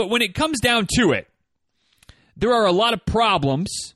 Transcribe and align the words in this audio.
but 0.00 0.08
when 0.08 0.22
it 0.22 0.34
comes 0.34 0.60
down 0.60 0.88
to 0.96 1.12
it, 1.12 1.28
there 2.34 2.54
are 2.54 2.64
a 2.64 2.72
lot 2.72 2.94
of 2.94 3.04
problems, 3.04 3.94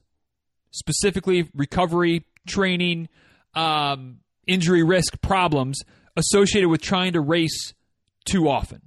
specifically 0.71 1.49
recovery, 1.54 2.27
training, 2.46 3.08
um, 3.54 4.18
injury 4.46 4.82
risk 4.82 5.18
problems 5.22 5.80
associated 6.14 6.68
with 6.68 6.82
trying 6.82 7.14
to 7.14 7.22
race 7.22 7.72
too 8.27 8.50
often. 8.50 8.82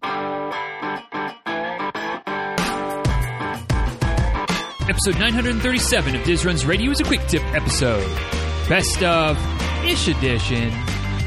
Episode 4.87 5.17
937 5.17 6.15
of 6.17 6.23
Diz 6.23 6.45
Runs 6.45 6.67
Radio 6.67 6.91
is 6.91 6.99
a 6.99 7.03
quick 7.03 7.25
tip 7.25 7.41
episode. 7.55 8.05
Best 8.69 9.01
of 9.01 9.39
ish 9.83 10.07
edition. 10.07 10.71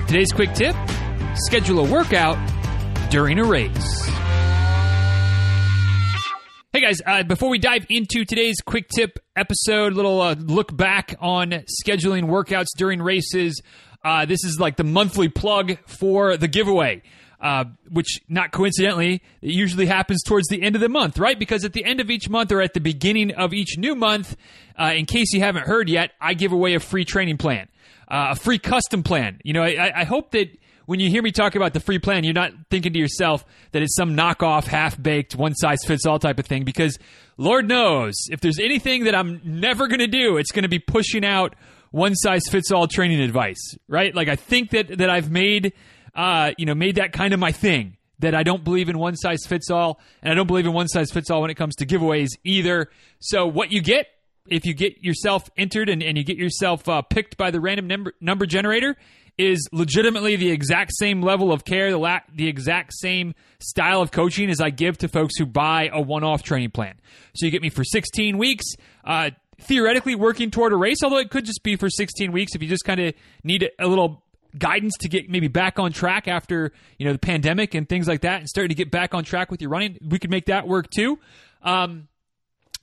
Today's 0.07 0.30
quick 0.30 0.54
tip 0.54 0.77
schedule 1.34 1.84
a 1.84 1.91
workout 1.91 2.38
during 3.11 3.41
a 3.41 3.45
race. 3.45 4.30
Hey 6.73 6.82
guys, 6.82 6.98
uh, 7.05 7.25
before 7.25 7.48
we 7.48 7.59
dive 7.59 7.84
into 7.91 8.24
today's 8.24 8.59
quick 8.65 8.88
tip 8.88 9.19
episode, 9.34 9.92
a 9.92 9.97
little 9.97 10.20
uh, 10.20 10.37
look 10.38 10.77
back 10.77 11.16
on 11.19 11.65
scheduling 11.84 12.27
workouts 12.29 12.69
during 12.77 13.02
races. 13.02 13.60
Uh, 14.05 14.24
this 14.24 14.45
is 14.45 14.60
like 14.60 14.77
the 14.77 14.84
monthly 14.84 15.29
plug 15.29 15.79
for 15.88 16.37
the 16.37 16.46
giveaway. 16.46 17.02
Uh, 17.41 17.65
which 17.91 18.20
not 18.29 18.52
coincidentally, 18.52 19.15
it 19.43 19.51
usually 19.51 19.87
happens 19.87 20.23
towards 20.23 20.46
the 20.46 20.62
end 20.62 20.77
of 20.77 20.80
the 20.80 20.88
month, 20.88 21.19
right? 21.19 21.41
Because 21.41 21.65
at 21.65 21.73
the 21.73 21.84
end 21.84 21.98
of 21.98 22.09
each 22.09 22.29
month 22.29 22.52
or 22.52 22.60
at 22.60 22.73
the 22.73 22.80
beginning 22.80 23.32
of 23.32 23.52
each 23.52 23.77
new 23.77 23.96
month, 23.96 24.37
uh, 24.79 24.93
in 24.95 25.07
case 25.07 25.32
you 25.32 25.41
haven't 25.41 25.66
heard 25.66 25.88
yet, 25.88 26.12
I 26.21 26.34
give 26.34 26.52
away 26.52 26.74
a 26.74 26.80
free 26.80 27.05
training 27.05 27.38
plan, 27.38 27.66
uh, 28.07 28.29
a 28.30 28.37
free 28.37 28.60
custom 28.60 29.02
plan. 29.02 29.41
You 29.43 29.55
know, 29.55 29.62
I, 29.62 30.02
I 30.02 30.05
hope 30.05 30.30
that 30.32 30.57
when 30.91 30.99
you 30.99 31.09
hear 31.09 31.23
me 31.23 31.30
talk 31.30 31.55
about 31.55 31.73
the 31.73 31.79
free 31.79 32.01
plan, 32.01 32.25
you're 32.25 32.35
not 32.35 32.51
thinking 32.69 32.93
to 32.93 32.99
yourself 32.99 33.45
that 33.71 33.80
it's 33.80 33.95
some 33.95 34.17
knockoff, 34.17 34.65
half 34.65 35.01
baked, 35.01 35.37
one 35.37 35.55
size 35.55 35.85
fits 35.87 36.05
all 36.05 36.19
type 36.19 36.41
of 36.41 36.47
thing. 36.47 36.65
Because 36.65 36.99
Lord 37.37 37.69
knows, 37.69 38.15
if 38.29 38.41
there's 38.41 38.59
anything 38.59 39.05
that 39.05 39.15
I'm 39.15 39.41
never 39.45 39.87
going 39.87 40.01
to 40.01 40.09
do, 40.09 40.37
it's 40.37 40.51
going 40.51 40.65
to 40.65 40.69
be 40.69 40.80
pushing 40.80 41.24
out 41.24 41.55
one 41.93 42.16
size 42.16 42.43
fits 42.51 42.73
all 42.73 42.88
training 42.88 43.21
advice, 43.21 43.77
right? 43.87 44.13
Like 44.13 44.27
I 44.27 44.35
think 44.35 44.71
that 44.71 44.99
that 44.99 45.09
I've 45.09 45.30
made 45.30 45.74
uh, 46.13 46.51
you 46.59 46.66
know, 46.66 46.74
made 46.74 46.97
that 46.97 47.13
kind 47.13 47.32
of 47.32 47.38
my 47.38 47.52
thing. 47.52 47.97
That 48.19 48.35
I 48.35 48.43
don't 48.43 48.65
believe 48.65 48.88
in 48.88 48.99
one 48.99 49.15
size 49.15 49.47
fits 49.47 49.71
all, 49.71 50.01
and 50.23 50.32
I 50.32 50.35
don't 50.35 50.49
believe 50.49 50.66
in 50.66 50.73
one 50.73 50.88
size 50.88 51.13
fits 51.13 51.30
all 51.30 51.41
when 51.41 51.52
it 51.52 51.54
comes 51.54 51.77
to 51.77 51.87
giveaways 51.87 52.30
either. 52.43 52.91
So 53.21 53.47
what 53.47 53.71
you 53.71 53.80
get 53.80 54.09
if 54.47 54.66
you 54.66 54.75
get 54.75 55.02
yourself 55.02 55.49
entered 55.57 55.88
and, 55.88 56.02
and 56.02 56.19
you 56.19 56.25
get 56.25 56.37
yourself 56.37 56.88
uh, 56.88 57.02
picked 57.02 57.37
by 57.37 57.51
the 57.51 57.60
random 57.60 57.87
number, 57.87 58.13
number 58.21 58.47
generator 58.47 58.97
is 59.41 59.66
legitimately 59.73 60.37
the 60.37 60.51
exact 60.51 60.93
same 60.95 61.23
level 61.23 61.52
of 61.52 61.65
care, 61.65 61.91
the, 61.91 61.99
la- 61.99 62.21
the 62.35 62.46
exact 62.46 62.93
same 62.95 63.35
style 63.59 64.03
of 64.03 64.10
coaching 64.10 64.50
as 64.50 64.60
I 64.60 64.71
give 64.71 64.99
to 64.99 65.09
folks 65.09 65.37
who 65.38 65.47
buy 65.47 65.88
a 65.93 66.00
one 66.00 66.25
off 66.25 66.43
training 66.43 66.71
plan. 66.71 66.97
So 67.34 67.47
you 67.47 67.53
get 67.53 67.62
me 67.62 67.71
for 67.71 67.84
16 67.84 68.37
weeks. 68.37 68.65
Uh, 69.05 69.31
theoretically 69.62 70.15
working 70.15 70.50
toward 70.50 70.72
a 70.72 70.77
race, 70.77 70.99
although 71.03 71.19
it 71.19 71.31
could 71.31 71.44
just 71.44 71.62
be 71.62 71.77
for 71.77 71.88
16 71.88 72.32
weeks 72.32 72.55
if 72.55 72.62
you 72.62 72.69
just 72.69 72.84
kind 72.84 73.00
of 73.00 73.15
need 73.43 73.69
a 73.78 73.87
little 73.87 74.22
guidance 74.59 74.94
to 75.00 75.09
get 75.09 75.31
maybe 75.31 75.49
back 75.49 75.78
on 75.78 75.93
track 75.93 76.27
after 76.27 76.72
you 76.99 77.06
know 77.06 77.12
the 77.12 77.19
pandemic 77.19 77.75
and 77.75 77.88
things 77.88 78.09
like 78.09 78.22
that, 78.22 78.41
and 78.41 78.49
starting 78.49 78.69
to 78.69 78.75
get 78.75 78.91
back 78.91 79.15
on 79.15 79.25
track 79.25 79.50
with 79.50 79.60
your 79.60 79.71
running. 79.71 79.99
We 80.06 80.19
could 80.19 80.31
make 80.31 80.47
that 80.47 80.66
work 80.66 80.91
too. 80.91 81.19
Um, 81.62 82.09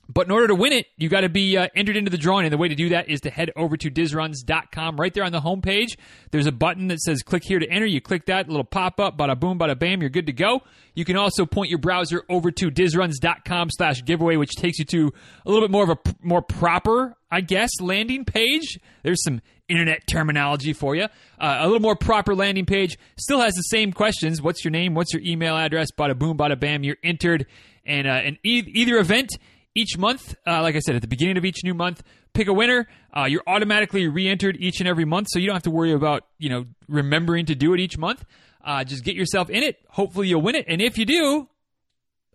but 0.08 0.26
in 0.26 0.32
order 0.32 0.46
to 0.48 0.54
win 0.54 0.72
it, 0.72 0.86
you 0.96 1.08
got 1.10 1.20
to 1.20 1.28
be 1.28 1.56
uh, 1.56 1.68
entered 1.74 1.96
into 1.96 2.10
the 2.10 2.16
drawing. 2.16 2.46
And 2.46 2.52
the 2.52 2.56
way 2.56 2.68
to 2.68 2.74
do 2.74 2.88
that 2.90 3.10
is 3.10 3.20
to 3.22 3.30
head 3.30 3.50
over 3.56 3.76
to 3.76 3.90
dizruns.com. 3.90 4.96
Right 4.96 5.12
there 5.12 5.24
on 5.24 5.32
the 5.32 5.40
homepage, 5.40 5.98
there's 6.30 6.46
a 6.46 6.52
button 6.52 6.88
that 6.88 7.00
says 7.00 7.22
click 7.22 7.44
here 7.44 7.58
to 7.58 7.68
enter. 7.68 7.84
You 7.84 8.00
click 8.00 8.26
that, 8.26 8.48
little 8.48 8.64
pop 8.64 9.00
up, 9.00 9.18
bada 9.18 9.38
boom, 9.38 9.58
bada 9.58 9.78
bam, 9.78 10.00
you're 10.00 10.10
good 10.10 10.26
to 10.26 10.32
go. 10.32 10.62
You 10.94 11.04
can 11.04 11.16
also 11.16 11.44
point 11.44 11.68
your 11.68 11.78
browser 11.78 12.24
over 12.28 12.50
to 12.50 12.70
dizruns.com 12.70 13.68
slash 13.70 14.02
giveaway, 14.04 14.36
which 14.36 14.52
takes 14.56 14.78
you 14.78 14.84
to 14.86 15.12
a 15.44 15.50
little 15.50 15.66
bit 15.66 15.70
more 15.70 15.84
of 15.84 15.90
a 15.90 15.96
p- 15.96 16.14
more 16.22 16.42
proper, 16.42 17.14
I 17.30 17.42
guess, 17.42 17.70
landing 17.80 18.24
page. 18.24 18.78
There's 19.02 19.22
some 19.22 19.42
internet 19.68 20.06
terminology 20.06 20.72
for 20.72 20.96
you. 20.96 21.04
Uh, 21.38 21.58
a 21.60 21.66
little 21.66 21.80
more 21.80 21.94
proper 21.96 22.34
landing 22.34 22.64
page. 22.64 22.96
Still 23.18 23.40
has 23.40 23.52
the 23.54 23.62
same 23.62 23.92
questions. 23.92 24.40
What's 24.40 24.64
your 24.64 24.70
name? 24.72 24.94
What's 24.94 25.12
your 25.12 25.22
email 25.22 25.56
address? 25.56 25.88
Bada 25.96 26.18
boom, 26.18 26.38
bada 26.38 26.58
bam. 26.58 26.82
You're 26.82 26.96
entered. 27.04 27.46
And 27.84 28.06
uh, 28.08 28.20
in 28.24 28.38
e- 28.44 28.64
either 28.74 28.96
event, 28.96 29.30
each 29.78 29.96
month, 29.96 30.34
uh, 30.46 30.62
like 30.62 30.76
I 30.76 30.80
said, 30.80 30.96
at 30.96 31.02
the 31.02 31.08
beginning 31.08 31.36
of 31.36 31.44
each 31.44 31.64
new 31.64 31.74
month, 31.74 32.02
pick 32.34 32.48
a 32.48 32.52
winner. 32.52 32.88
Uh, 33.16 33.24
you're 33.24 33.42
automatically 33.46 34.08
re-entered 34.08 34.56
each 34.58 34.80
and 34.80 34.88
every 34.88 35.04
month, 35.04 35.28
so 35.30 35.38
you 35.38 35.46
don't 35.46 35.54
have 35.54 35.62
to 35.64 35.70
worry 35.70 35.92
about 35.92 36.24
you 36.38 36.48
know 36.48 36.66
remembering 36.88 37.46
to 37.46 37.54
do 37.54 37.74
it 37.74 37.80
each 37.80 37.96
month. 37.98 38.24
Uh, 38.64 38.84
just 38.84 39.04
get 39.04 39.14
yourself 39.14 39.48
in 39.50 39.62
it. 39.62 39.78
Hopefully, 39.88 40.28
you'll 40.28 40.42
win 40.42 40.54
it. 40.54 40.64
And 40.68 40.82
if 40.82 40.98
you 40.98 41.06
do, 41.06 41.48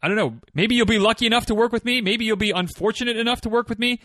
I 0.02 0.08
don't 0.08 0.18
know. 0.18 0.36
Maybe 0.54 0.76
you'll 0.76 0.86
be 0.86 1.00
lucky 1.00 1.26
enough 1.26 1.48
to 1.48 1.56
work 1.56 1.72
with 1.72 1.86
me. 1.86 2.02
Maybe 2.02 2.26
you'll 2.26 2.38
be 2.38 2.52
unfortunate 2.52 3.18
enough 3.18 3.42
to 3.42 3.50
work 3.50 3.70
with 3.70 3.80
me 3.80 4.00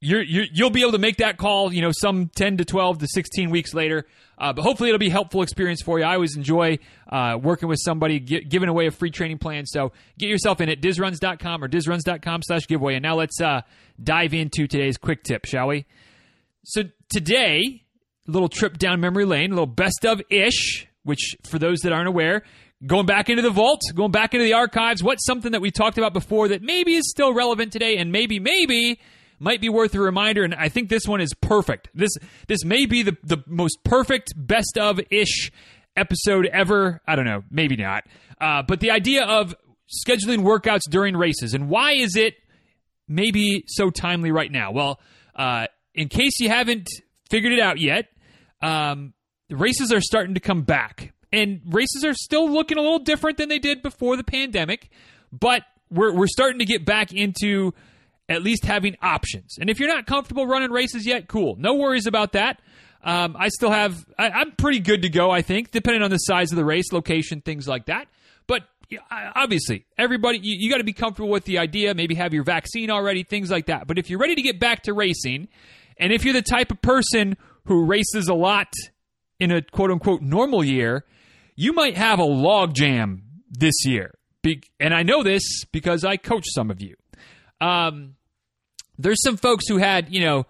you're, 0.00 0.22
you 0.22 0.64
will 0.64 0.70
be 0.70 0.82
able 0.82 0.92
to 0.92 0.98
make 0.98 1.16
that 1.16 1.38
call, 1.38 1.72
you 1.72 1.82
know, 1.82 1.90
some 1.92 2.28
10 2.28 2.58
to 2.58 2.64
12 2.64 2.98
to 2.98 3.08
16 3.08 3.50
weeks 3.50 3.74
later. 3.74 4.06
Uh, 4.38 4.52
but 4.52 4.62
hopefully 4.62 4.88
it'll 4.88 4.98
be 4.98 5.08
a 5.08 5.12
helpful 5.12 5.42
experience 5.42 5.82
for 5.82 5.98
you. 5.98 6.04
I 6.04 6.14
always 6.14 6.36
enjoy 6.36 6.78
uh, 7.10 7.38
working 7.42 7.68
with 7.68 7.80
somebody, 7.82 8.20
get, 8.20 8.48
giving 8.48 8.68
away 8.68 8.86
a 8.86 8.90
free 8.90 9.10
training 9.10 9.38
plan. 9.38 9.66
So 9.66 9.92
get 10.18 10.28
yourself 10.28 10.60
in 10.60 10.68
at 10.68 10.80
dizruns.com 10.80 11.64
or 11.64 11.68
dizruns.com 11.68 12.42
slash 12.42 12.66
giveaway. 12.66 12.94
And 12.94 13.02
now 13.02 13.16
let's 13.16 13.40
uh, 13.40 13.62
dive 14.02 14.34
into 14.34 14.66
today's 14.66 14.96
quick 14.96 15.24
tip, 15.24 15.44
shall 15.44 15.68
we? 15.68 15.86
So 16.64 16.82
today, 17.08 17.82
little 18.26 18.48
trip 18.48 18.78
down 18.78 19.00
memory 19.00 19.24
lane, 19.24 19.50
a 19.50 19.54
little 19.54 19.66
best 19.66 20.04
of 20.04 20.22
ish, 20.30 20.86
which 21.02 21.36
for 21.48 21.58
those 21.58 21.80
that 21.80 21.92
aren't 21.92 22.08
aware, 22.08 22.44
going 22.86 23.06
back 23.06 23.28
into 23.28 23.42
the 23.42 23.50
vault, 23.50 23.80
going 23.94 24.12
back 24.12 24.34
into 24.34 24.44
the 24.44 24.52
archives, 24.52 25.02
what's 25.02 25.26
something 25.26 25.52
that 25.52 25.60
we 25.60 25.72
talked 25.72 25.98
about 25.98 26.12
before 26.12 26.48
that 26.48 26.62
maybe 26.62 26.94
is 26.94 27.10
still 27.10 27.34
relevant 27.34 27.72
today 27.72 27.96
and 27.96 28.12
maybe, 28.12 28.38
maybe– 28.38 29.00
might 29.38 29.60
be 29.60 29.68
worth 29.68 29.94
a 29.94 30.00
reminder. 30.00 30.44
And 30.44 30.54
I 30.54 30.68
think 30.68 30.88
this 30.88 31.06
one 31.06 31.20
is 31.20 31.32
perfect. 31.40 31.88
This 31.94 32.10
this 32.46 32.64
may 32.64 32.86
be 32.86 33.02
the 33.02 33.16
the 33.22 33.38
most 33.46 33.78
perfect 33.84 34.32
best 34.36 34.78
of 34.78 35.00
ish 35.10 35.50
episode 35.96 36.46
ever. 36.46 37.00
I 37.06 37.16
don't 37.16 37.24
know, 37.24 37.44
maybe 37.50 37.76
not. 37.76 38.04
Uh, 38.40 38.62
but 38.62 38.80
the 38.80 38.90
idea 38.90 39.24
of 39.24 39.54
scheduling 40.06 40.42
workouts 40.42 40.82
during 40.88 41.16
races 41.16 41.54
and 41.54 41.68
why 41.68 41.92
is 41.92 42.14
it 42.14 42.34
maybe 43.08 43.64
so 43.66 43.90
timely 43.90 44.30
right 44.30 44.52
now? 44.52 44.70
Well, 44.70 45.00
uh, 45.34 45.66
in 45.94 46.08
case 46.08 46.38
you 46.40 46.48
haven't 46.48 46.88
figured 47.30 47.52
it 47.52 47.60
out 47.60 47.78
yet, 47.78 48.08
um, 48.60 49.14
races 49.50 49.92
are 49.92 50.00
starting 50.00 50.34
to 50.34 50.40
come 50.40 50.62
back, 50.62 51.14
and 51.32 51.60
races 51.66 52.04
are 52.04 52.14
still 52.14 52.50
looking 52.50 52.78
a 52.78 52.80
little 52.80 52.98
different 52.98 53.38
than 53.38 53.48
they 53.48 53.58
did 53.58 53.82
before 53.82 54.16
the 54.16 54.24
pandemic. 54.24 54.90
But 55.32 55.62
we're 55.90 56.12
we're 56.14 56.26
starting 56.26 56.58
to 56.58 56.64
get 56.64 56.84
back 56.84 57.12
into 57.12 57.72
at 58.28 58.42
least 58.42 58.64
having 58.64 58.96
options. 59.00 59.56
And 59.58 59.70
if 59.70 59.80
you're 59.80 59.88
not 59.88 60.06
comfortable 60.06 60.46
running 60.46 60.70
races 60.70 61.06
yet, 61.06 61.28
cool. 61.28 61.56
No 61.58 61.74
worries 61.74 62.06
about 62.06 62.32
that. 62.32 62.60
Um, 63.02 63.36
I 63.38 63.48
still 63.48 63.70
have, 63.70 64.04
I, 64.18 64.40
am 64.40 64.52
pretty 64.52 64.80
good 64.80 65.02
to 65.02 65.08
go, 65.08 65.30
I 65.30 65.42
think, 65.42 65.70
depending 65.70 66.02
on 66.02 66.10
the 66.10 66.18
size 66.18 66.50
of 66.50 66.56
the 66.56 66.64
race, 66.64 66.92
location, 66.92 67.40
things 67.40 67.68
like 67.68 67.86
that. 67.86 68.08
But 68.46 68.62
obviously, 69.10 69.86
everybody, 69.96 70.40
you, 70.42 70.56
you 70.58 70.70
got 70.70 70.78
to 70.78 70.84
be 70.84 70.92
comfortable 70.92 71.28
with 71.28 71.44
the 71.44 71.58
idea, 71.58 71.94
maybe 71.94 72.16
have 72.16 72.34
your 72.34 72.44
vaccine 72.44 72.90
already, 72.90 73.22
things 73.22 73.50
like 73.50 73.66
that. 73.66 73.86
But 73.86 73.98
if 73.98 74.10
you're 74.10 74.18
ready 74.18 74.34
to 74.34 74.42
get 74.42 74.58
back 74.58 74.82
to 74.84 74.92
racing, 74.92 75.48
and 75.96 76.12
if 76.12 76.24
you're 76.24 76.34
the 76.34 76.42
type 76.42 76.70
of 76.70 76.82
person 76.82 77.36
who 77.64 77.84
races 77.84 78.28
a 78.28 78.34
lot 78.34 78.72
in 79.38 79.52
a 79.52 79.62
quote 79.62 79.90
unquote 79.90 80.22
normal 80.22 80.64
year, 80.64 81.04
you 81.54 81.72
might 81.72 81.96
have 81.96 82.18
a 82.18 82.24
logjam 82.24 83.20
this 83.50 83.74
year. 83.84 84.14
Be- 84.42 84.62
and 84.80 84.92
I 84.92 85.02
know 85.02 85.22
this 85.22 85.64
because 85.72 86.04
I 86.04 86.16
coach 86.16 86.44
some 86.48 86.70
of 86.70 86.80
you. 86.80 86.96
Um, 87.60 88.14
there's 88.98 89.22
some 89.22 89.36
folks 89.36 89.68
who 89.68 89.78
had, 89.78 90.12
you 90.12 90.20
know, 90.20 90.46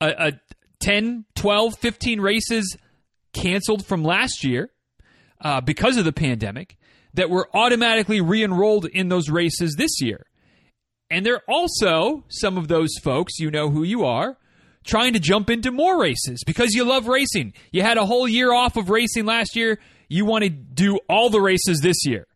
a, 0.00 0.08
a 0.18 0.32
10, 0.80 1.24
12, 1.36 1.78
15 1.78 2.20
races 2.20 2.76
canceled 3.32 3.86
from 3.86 4.04
last 4.04 4.44
year 4.44 4.70
uh, 5.40 5.60
because 5.60 5.96
of 5.96 6.04
the 6.04 6.12
pandemic 6.12 6.76
that 7.14 7.30
were 7.30 7.48
automatically 7.54 8.20
re 8.20 8.42
enrolled 8.42 8.86
in 8.86 9.08
those 9.08 9.30
races 9.30 9.74
this 9.76 10.00
year. 10.00 10.26
And 11.10 11.26
there 11.26 11.34
are 11.34 11.42
also 11.48 12.24
some 12.28 12.56
of 12.56 12.68
those 12.68 12.90
folks, 13.02 13.38
you 13.38 13.50
know 13.50 13.68
who 13.68 13.82
you 13.82 14.04
are, 14.04 14.38
trying 14.84 15.12
to 15.12 15.20
jump 15.20 15.50
into 15.50 15.70
more 15.70 16.00
races 16.00 16.42
because 16.44 16.72
you 16.72 16.84
love 16.84 17.06
racing. 17.06 17.52
You 17.70 17.82
had 17.82 17.98
a 17.98 18.06
whole 18.06 18.26
year 18.26 18.52
off 18.52 18.76
of 18.76 18.88
racing 18.88 19.26
last 19.26 19.54
year. 19.54 19.78
You 20.08 20.24
want 20.24 20.44
to 20.44 20.50
do 20.50 20.98
all 21.08 21.30
the 21.30 21.40
races 21.40 21.80
this 21.80 22.06
year. 22.06 22.26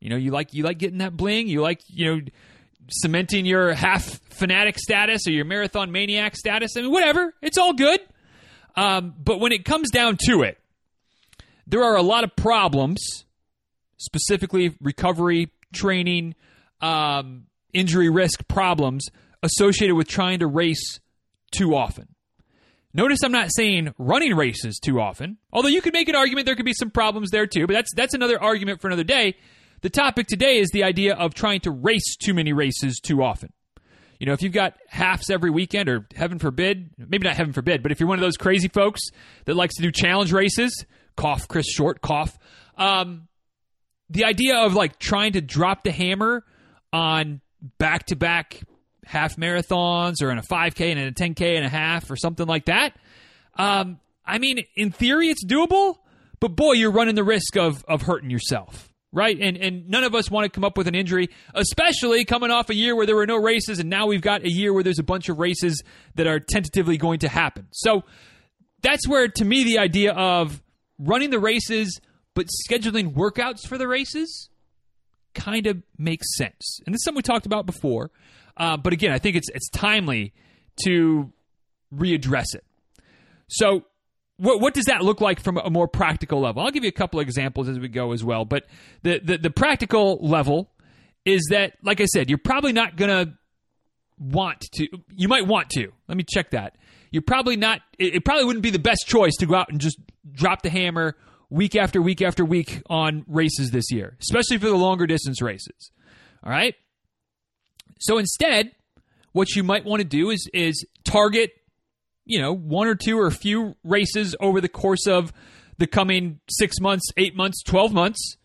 You 0.00 0.10
know, 0.10 0.16
you 0.16 0.30
like 0.30 0.54
you 0.54 0.62
like 0.64 0.78
getting 0.78 0.98
that 0.98 1.16
bling. 1.16 1.48
You 1.48 1.62
like 1.62 1.80
you 1.88 2.06
know 2.06 2.20
cementing 2.90 3.46
your 3.46 3.74
half 3.74 4.20
fanatic 4.30 4.78
status 4.78 5.26
or 5.26 5.32
your 5.32 5.44
marathon 5.44 5.92
maniac 5.92 6.36
status. 6.36 6.76
I 6.76 6.82
mean, 6.82 6.90
whatever. 6.90 7.34
It's 7.42 7.58
all 7.58 7.72
good. 7.72 8.00
Um, 8.76 9.14
but 9.22 9.40
when 9.40 9.52
it 9.52 9.64
comes 9.64 9.90
down 9.90 10.18
to 10.26 10.42
it, 10.42 10.58
there 11.66 11.82
are 11.82 11.96
a 11.96 12.02
lot 12.02 12.24
of 12.24 12.34
problems, 12.36 13.24
specifically 13.96 14.76
recovery, 14.80 15.50
training, 15.72 16.34
um, 16.80 17.46
injury 17.72 18.08
risk 18.08 18.46
problems 18.48 19.06
associated 19.42 19.94
with 19.94 20.08
trying 20.08 20.38
to 20.38 20.46
race 20.46 21.00
too 21.50 21.74
often. 21.74 22.08
Notice 22.94 23.18
I'm 23.22 23.32
not 23.32 23.48
saying 23.54 23.94
running 23.98 24.34
races 24.34 24.78
too 24.78 25.00
often, 25.00 25.36
although 25.52 25.68
you 25.68 25.82
could 25.82 25.92
make 25.92 26.08
an 26.08 26.16
argument 26.16 26.46
there 26.46 26.56
could 26.56 26.64
be 26.64 26.72
some 26.72 26.90
problems 26.90 27.30
there 27.30 27.46
too, 27.46 27.66
but 27.66 27.74
that's 27.74 27.92
that's 27.94 28.14
another 28.14 28.42
argument 28.42 28.80
for 28.80 28.88
another 28.88 29.04
day. 29.04 29.36
The 29.80 29.90
topic 29.90 30.26
today 30.26 30.58
is 30.58 30.70
the 30.70 30.84
idea 30.84 31.14
of 31.14 31.34
trying 31.34 31.60
to 31.60 31.70
race 31.70 32.16
too 32.16 32.34
many 32.34 32.52
races 32.52 33.00
too 33.00 33.22
often. 33.22 33.52
You 34.18 34.26
know, 34.26 34.32
if 34.32 34.42
you've 34.42 34.52
got 34.52 34.74
halves 34.88 35.30
every 35.30 35.50
weekend, 35.50 35.88
or 35.88 36.06
heaven 36.16 36.38
forbid, 36.40 36.90
maybe 36.98 37.26
not 37.26 37.36
heaven 37.36 37.52
forbid, 37.52 37.82
but 37.82 37.92
if 37.92 38.00
you're 38.00 38.08
one 38.08 38.18
of 38.18 38.22
those 38.22 38.36
crazy 38.36 38.68
folks 38.68 39.00
that 39.44 39.54
likes 39.54 39.76
to 39.76 39.82
do 39.82 39.92
challenge 39.92 40.32
races, 40.32 40.84
cough, 41.16 41.46
Chris 41.46 41.66
Short, 41.66 42.00
cough. 42.00 42.36
Um, 42.76 43.28
the 44.10 44.24
idea 44.24 44.56
of 44.58 44.74
like 44.74 44.98
trying 44.98 45.34
to 45.34 45.40
drop 45.40 45.84
the 45.84 45.92
hammer 45.92 46.44
on 46.92 47.40
back 47.78 48.06
to 48.06 48.16
back 48.16 48.60
half 49.04 49.36
marathons 49.36 50.22
or 50.22 50.30
in 50.30 50.38
a 50.38 50.42
5K 50.42 50.90
and 50.90 50.98
in 50.98 51.08
a 51.08 51.12
10K 51.12 51.56
and 51.56 51.64
a 51.64 51.68
half 51.68 52.10
or 52.10 52.16
something 52.16 52.46
like 52.46 52.66
that. 52.66 52.94
Um, 53.56 54.00
I 54.24 54.38
mean, 54.38 54.64
in 54.76 54.90
theory, 54.90 55.28
it's 55.28 55.44
doable, 55.44 55.96
but 56.40 56.56
boy, 56.56 56.72
you're 56.72 56.90
running 56.92 57.14
the 57.14 57.24
risk 57.24 57.56
of, 57.56 57.84
of 57.86 58.02
hurting 58.02 58.30
yourself 58.30 58.87
right? 59.12 59.38
And 59.40 59.56
and 59.56 59.88
none 59.88 60.04
of 60.04 60.14
us 60.14 60.30
want 60.30 60.44
to 60.44 60.50
come 60.50 60.64
up 60.64 60.76
with 60.76 60.88
an 60.88 60.94
injury, 60.94 61.30
especially 61.54 62.24
coming 62.24 62.50
off 62.50 62.70
a 62.70 62.74
year 62.74 62.94
where 62.94 63.06
there 63.06 63.16
were 63.16 63.26
no 63.26 63.36
races, 63.36 63.78
and 63.78 63.88
now 63.88 64.06
we've 64.06 64.22
got 64.22 64.42
a 64.42 64.50
year 64.50 64.72
where 64.72 64.82
there's 64.82 64.98
a 64.98 65.04
bunch 65.04 65.28
of 65.28 65.38
races 65.38 65.82
that 66.14 66.26
are 66.26 66.40
tentatively 66.40 66.96
going 66.96 67.20
to 67.20 67.28
happen. 67.28 67.66
So 67.72 68.04
that's 68.82 69.06
where, 69.08 69.28
to 69.28 69.44
me, 69.44 69.64
the 69.64 69.78
idea 69.78 70.12
of 70.12 70.62
running 70.98 71.30
the 71.30 71.38
races 71.38 72.00
but 72.38 72.46
scheduling 72.70 73.14
workouts 73.14 73.66
for 73.66 73.78
the 73.78 73.88
races 73.88 74.48
kind 75.34 75.66
of 75.66 75.82
makes 75.98 76.36
sense. 76.36 76.78
And 76.86 76.94
this 76.94 77.00
is 77.00 77.04
something 77.04 77.16
we 77.18 77.22
talked 77.22 77.46
about 77.46 77.66
before, 77.66 78.12
uh, 78.56 78.76
but 78.76 78.92
again, 78.92 79.10
I 79.10 79.18
think 79.18 79.34
it's 79.34 79.48
it's 79.52 79.68
timely 79.70 80.32
to 80.84 81.32
readdress 81.92 82.54
it. 82.54 82.64
So 83.48 83.86
what, 84.38 84.60
what 84.60 84.74
does 84.74 84.86
that 84.86 85.02
look 85.02 85.20
like 85.20 85.40
from 85.40 85.58
a 85.58 85.70
more 85.70 85.88
practical 85.88 86.40
level? 86.40 86.62
I'll 86.62 86.70
give 86.70 86.84
you 86.84 86.88
a 86.88 86.92
couple 86.92 87.20
examples 87.20 87.68
as 87.68 87.78
we 87.78 87.88
go 87.88 88.12
as 88.12 88.24
well. 88.24 88.44
But 88.44 88.66
the, 89.02 89.20
the, 89.22 89.38
the 89.38 89.50
practical 89.50 90.18
level 90.20 90.70
is 91.24 91.48
that, 91.50 91.74
like 91.82 92.00
I 92.00 92.06
said, 92.06 92.30
you're 92.30 92.38
probably 92.38 92.72
not 92.72 92.96
going 92.96 93.10
to 93.10 93.34
want 94.18 94.60
to. 94.74 94.88
You 95.14 95.28
might 95.28 95.46
want 95.46 95.70
to. 95.70 95.92
Let 96.06 96.16
me 96.16 96.24
check 96.28 96.50
that. 96.50 96.76
You're 97.10 97.22
probably 97.22 97.56
not. 97.56 97.80
It, 97.98 98.16
it 98.16 98.24
probably 98.24 98.44
wouldn't 98.44 98.62
be 98.62 98.70
the 98.70 98.78
best 98.78 99.06
choice 99.06 99.34
to 99.36 99.46
go 99.46 99.54
out 99.54 99.70
and 99.70 99.80
just 99.80 99.98
drop 100.32 100.62
the 100.62 100.70
hammer 100.70 101.16
week 101.50 101.74
after 101.74 102.00
week 102.00 102.22
after 102.22 102.44
week 102.44 102.82
on 102.88 103.24
races 103.26 103.70
this 103.70 103.90
year, 103.90 104.16
especially 104.20 104.58
for 104.58 104.66
the 104.66 104.76
longer 104.76 105.06
distance 105.06 105.42
races. 105.42 105.90
All 106.44 106.50
right. 106.50 106.74
So 108.00 108.18
instead, 108.18 108.72
what 109.32 109.54
you 109.56 109.64
might 109.64 109.84
want 109.84 110.00
to 110.00 110.06
do 110.06 110.30
is 110.30 110.48
is 110.52 110.86
target 111.04 111.50
you 112.28 112.38
know, 112.38 112.52
one 112.52 112.86
or 112.86 112.94
two 112.94 113.18
or 113.18 113.26
a 113.26 113.32
few 113.32 113.74
races 113.82 114.36
over 114.38 114.60
the 114.60 114.68
course 114.68 115.06
of 115.06 115.32
the 115.78 115.86
coming 115.86 116.40
six 116.48 116.78
months, 116.78 117.06
eight 117.16 117.34
months, 117.34 117.62
12 117.62 117.92
months, 117.92 118.36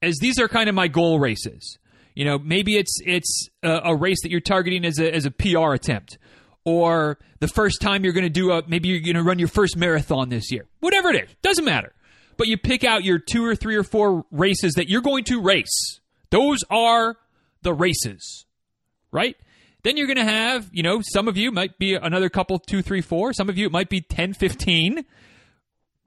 as 0.00 0.16
these 0.20 0.38
are 0.38 0.48
kind 0.48 0.68
of 0.68 0.74
my 0.74 0.86
goal 0.88 1.18
races. 1.18 1.78
You 2.14 2.24
know, 2.24 2.38
maybe 2.38 2.76
it's 2.76 2.94
it's 3.04 3.48
a, 3.62 3.80
a 3.86 3.96
race 3.96 4.22
that 4.22 4.30
you're 4.30 4.40
targeting 4.40 4.84
as 4.84 4.98
a, 4.98 5.12
as 5.12 5.26
a 5.26 5.30
PR 5.30 5.72
attempt, 5.72 6.18
or 6.64 7.18
the 7.40 7.48
first 7.48 7.80
time 7.80 8.04
you're 8.04 8.12
going 8.12 8.24
to 8.24 8.30
do 8.30 8.52
a 8.52 8.62
maybe 8.68 8.90
you're 8.90 9.00
going 9.00 9.16
to 9.16 9.22
run 9.22 9.38
your 9.38 9.48
first 9.48 9.76
marathon 9.76 10.28
this 10.28 10.52
year. 10.52 10.66
Whatever 10.80 11.10
it 11.10 11.24
is, 11.24 11.36
doesn't 11.42 11.64
matter. 11.64 11.94
But 12.36 12.46
you 12.46 12.58
pick 12.58 12.84
out 12.84 13.02
your 13.02 13.18
two 13.18 13.44
or 13.44 13.56
three 13.56 13.76
or 13.76 13.82
four 13.82 14.24
races 14.30 14.74
that 14.74 14.88
you're 14.88 15.02
going 15.02 15.24
to 15.24 15.40
race. 15.40 16.00
Those 16.30 16.58
are 16.70 17.16
the 17.62 17.72
races, 17.72 18.46
right? 19.10 19.36
Then 19.84 19.96
you're 19.96 20.06
going 20.06 20.16
to 20.16 20.24
have, 20.24 20.68
you 20.72 20.82
know, 20.82 21.00
some 21.02 21.26
of 21.28 21.36
you 21.36 21.50
might 21.50 21.78
be 21.78 21.94
another 21.94 22.28
couple, 22.28 22.58
two, 22.58 22.82
three, 22.82 23.00
four. 23.00 23.32
Some 23.32 23.48
of 23.48 23.58
you 23.58 23.66
it 23.66 23.72
might 23.72 23.88
be 23.88 24.00
10, 24.00 24.34
15 24.34 25.04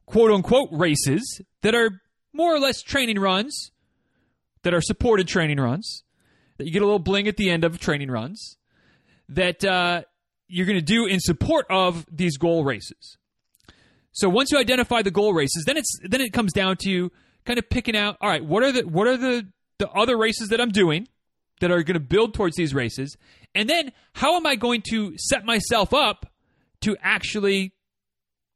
quote 0.06 0.32
unquote 0.32 0.70
races 0.72 1.42
that 1.62 1.76
are 1.76 2.02
more 2.32 2.54
or 2.54 2.60
less 2.60 2.82
training 2.82 3.20
runs, 3.20 3.72
that 4.64 4.74
are 4.74 4.82
supported 4.82 5.28
training 5.28 5.58
runs, 5.58 6.04
that 6.58 6.66
you 6.66 6.72
get 6.72 6.82
a 6.82 6.86
little 6.86 7.00
bling 7.00 7.28
at 7.28 7.38
the 7.38 7.50
end 7.50 7.64
of 7.64 7.80
training 7.80 8.10
runs, 8.10 8.58
that 9.30 9.64
uh, 9.64 10.04
you're 10.48 10.66
going 10.66 10.78
to 10.78 10.86
do 10.86 11.06
in 11.06 11.20
support 11.20 11.66
of 11.70 12.06
these 12.12 12.38
goal 12.38 12.64
races. 12.64 13.18
So 14.12 14.30
once 14.30 14.52
you 14.52 14.58
identify 14.58 15.02
the 15.02 15.12
goal 15.12 15.34
races, 15.34 15.64
then 15.66 15.76
it's 15.76 16.00
then 16.04 16.22
it 16.22 16.32
comes 16.32 16.54
down 16.54 16.78
to 16.84 17.12
kind 17.46 17.60
of 17.60 17.70
picking 17.70 17.98
out, 17.98 18.16
all 18.22 18.30
right, 18.30 18.44
what 18.44 18.64
are 18.64 18.72
the 18.72 18.84
what 18.84 19.08
are 19.08 19.18
the 19.18 19.48
the 19.78 19.90
other 19.90 20.18
races 20.18 20.50
that 20.50 20.62
I'm 20.62 20.72
doing 20.72 21.08
that 21.60 21.72
are 21.72 21.84
going 21.84 21.96
to 21.96 22.00
build 22.00 22.34
towards 22.34 22.56
these 22.56 22.74
races, 22.74 23.18
and 23.56 23.70
then 23.70 23.94
how 24.14 24.36
am 24.36 24.46
I 24.46 24.56
going 24.56 24.84
to 24.90 25.14
set 25.18 25.46
myself 25.46 25.94
up 25.94 26.26
to 26.82 26.98
actually, 27.02 27.74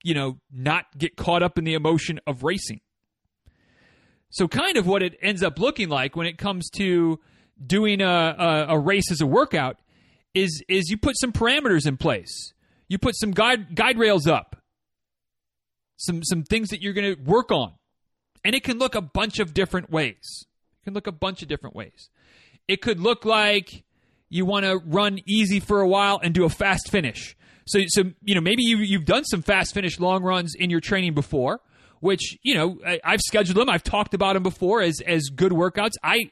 you 0.03 0.13
know, 0.13 0.37
not 0.51 0.85
get 0.97 1.15
caught 1.15 1.41
up 1.41 1.57
in 1.57 1.63
the 1.63 1.73
emotion 1.73 2.19
of 2.27 2.43
racing? 2.43 2.81
So, 4.29 4.47
kind 4.47 4.77
of 4.77 4.85
what 4.85 5.01
it 5.01 5.17
ends 5.21 5.41
up 5.41 5.57
looking 5.57 5.89
like 5.89 6.15
when 6.15 6.27
it 6.27 6.37
comes 6.37 6.69
to 6.71 7.19
doing 7.65 8.01
a, 8.01 8.05
a, 8.37 8.65
a 8.69 8.79
race 8.79 9.11
as 9.11 9.21
a 9.21 9.25
workout 9.25 9.77
is 10.35 10.61
is 10.67 10.89
you 10.89 10.97
put 10.97 11.17
some 11.17 11.31
parameters 11.31 11.87
in 11.87 11.97
place. 11.97 12.53
You 12.87 12.97
put 12.97 13.15
some 13.17 13.31
guide 13.31 13.75
guide 13.75 13.97
rails 13.97 14.27
up. 14.27 14.57
Some 15.97 16.23
some 16.23 16.43
things 16.43 16.69
that 16.69 16.81
you're 16.81 16.93
going 16.93 17.15
to 17.15 17.21
work 17.21 17.51
on. 17.51 17.73
And 18.43 18.53
it 18.53 18.63
can 18.63 18.77
look 18.77 18.95
a 18.95 19.01
bunch 19.01 19.39
of 19.39 19.53
different 19.53 19.89
ways. 19.89 20.45
It 20.81 20.85
can 20.85 20.93
look 20.93 21.07
a 21.07 21.11
bunch 21.11 21.41
of 21.41 21.47
different 21.47 21.75
ways. 21.75 22.09
It 22.67 22.81
could 22.81 22.99
look 22.99 23.25
like 23.25 23.83
you 24.29 24.45
want 24.45 24.65
to 24.65 24.77
run 24.77 25.19
easy 25.25 25.59
for 25.59 25.81
a 25.81 25.87
while 25.87 26.19
and 26.21 26.33
do 26.33 26.45
a 26.45 26.49
fast 26.49 26.89
finish. 26.89 27.35
So, 27.65 27.79
so 27.87 28.03
you 28.23 28.35
know, 28.35 28.41
maybe 28.41 28.63
you, 28.63 28.77
you've 28.77 29.05
done 29.05 29.25
some 29.25 29.41
fast 29.41 29.73
finish 29.73 29.99
long 29.99 30.23
runs 30.23 30.55
in 30.55 30.69
your 30.69 30.79
training 30.79 31.13
before, 31.13 31.61
which 31.99 32.37
you 32.41 32.55
know 32.55 32.79
I, 32.85 32.99
I've 33.03 33.21
scheduled 33.21 33.57
them. 33.57 33.69
I've 33.69 33.83
talked 33.83 34.13
about 34.13 34.33
them 34.33 34.43
before 34.43 34.81
as 34.81 35.01
as 35.05 35.29
good 35.29 35.51
workouts. 35.51 35.93
I 36.03 36.31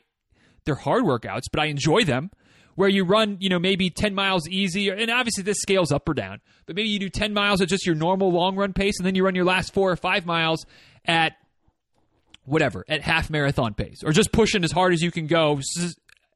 they're 0.65 0.75
hard 0.75 1.03
workouts, 1.03 1.43
but 1.51 1.61
I 1.61 1.65
enjoy 1.65 2.03
them. 2.03 2.31
Where 2.75 2.89
you 2.89 3.05
run, 3.05 3.37
you 3.39 3.49
know, 3.49 3.57
maybe 3.57 3.89
ten 3.89 4.13
miles 4.13 4.47
easy, 4.47 4.89
and 4.89 5.09
obviously 5.09 5.43
this 5.43 5.57
scales 5.59 5.91
up 5.91 6.07
or 6.07 6.13
down. 6.13 6.41
But 6.67 6.75
maybe 6.75 6.89
you 6.89 6.99
do 6.99 7.09
ten 7.09 7.33
miles 7.33 7.59
at 7.59 7.69
just 7.69 7.87
your 7.87 7.95
normal 7.95 8.31
long 8.31 8.55
run 8.55 8.73
pace, 8.73 8.99
and 8.99 9.05
then 9.05 9.15
you 9.15 9.25
run 9.25 9.33
your 9.33 9.45
last 9.45 9.73
four 9.73 9.91
or 9.91 9.95
five 9.95 10.27
miles 10.27 10.63
at 11.03 11.33
whatever 12.45 12.85
at 12.87 13.01
half 13.01 13.31
marathon 13.31 13.73
pace, 13.73 14.03
or 14.03 14.11
just 14.11 14.31
pushing 14.31 14.63
as 14.63 14.71
hard 14.71 14.93
as 14.93 15.01
you 15.01 15.09
can 15.09 15.25
go, 15.25 15.59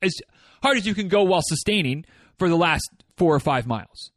as 0.01 0.13
hard 0.61 0.77
as 0.77 0.85
you 0.85 0.95
can 0.95 1.07
go 1.07 1.23
while 1.23 1.41
sustaining 1.43 2.05
for 2.37 2.49
the 2.49 2.55
last 2.55 2.89
four 3.17 3.35
or 3.35 3.39
five 3.39 3.67
miles. 3.67 4.11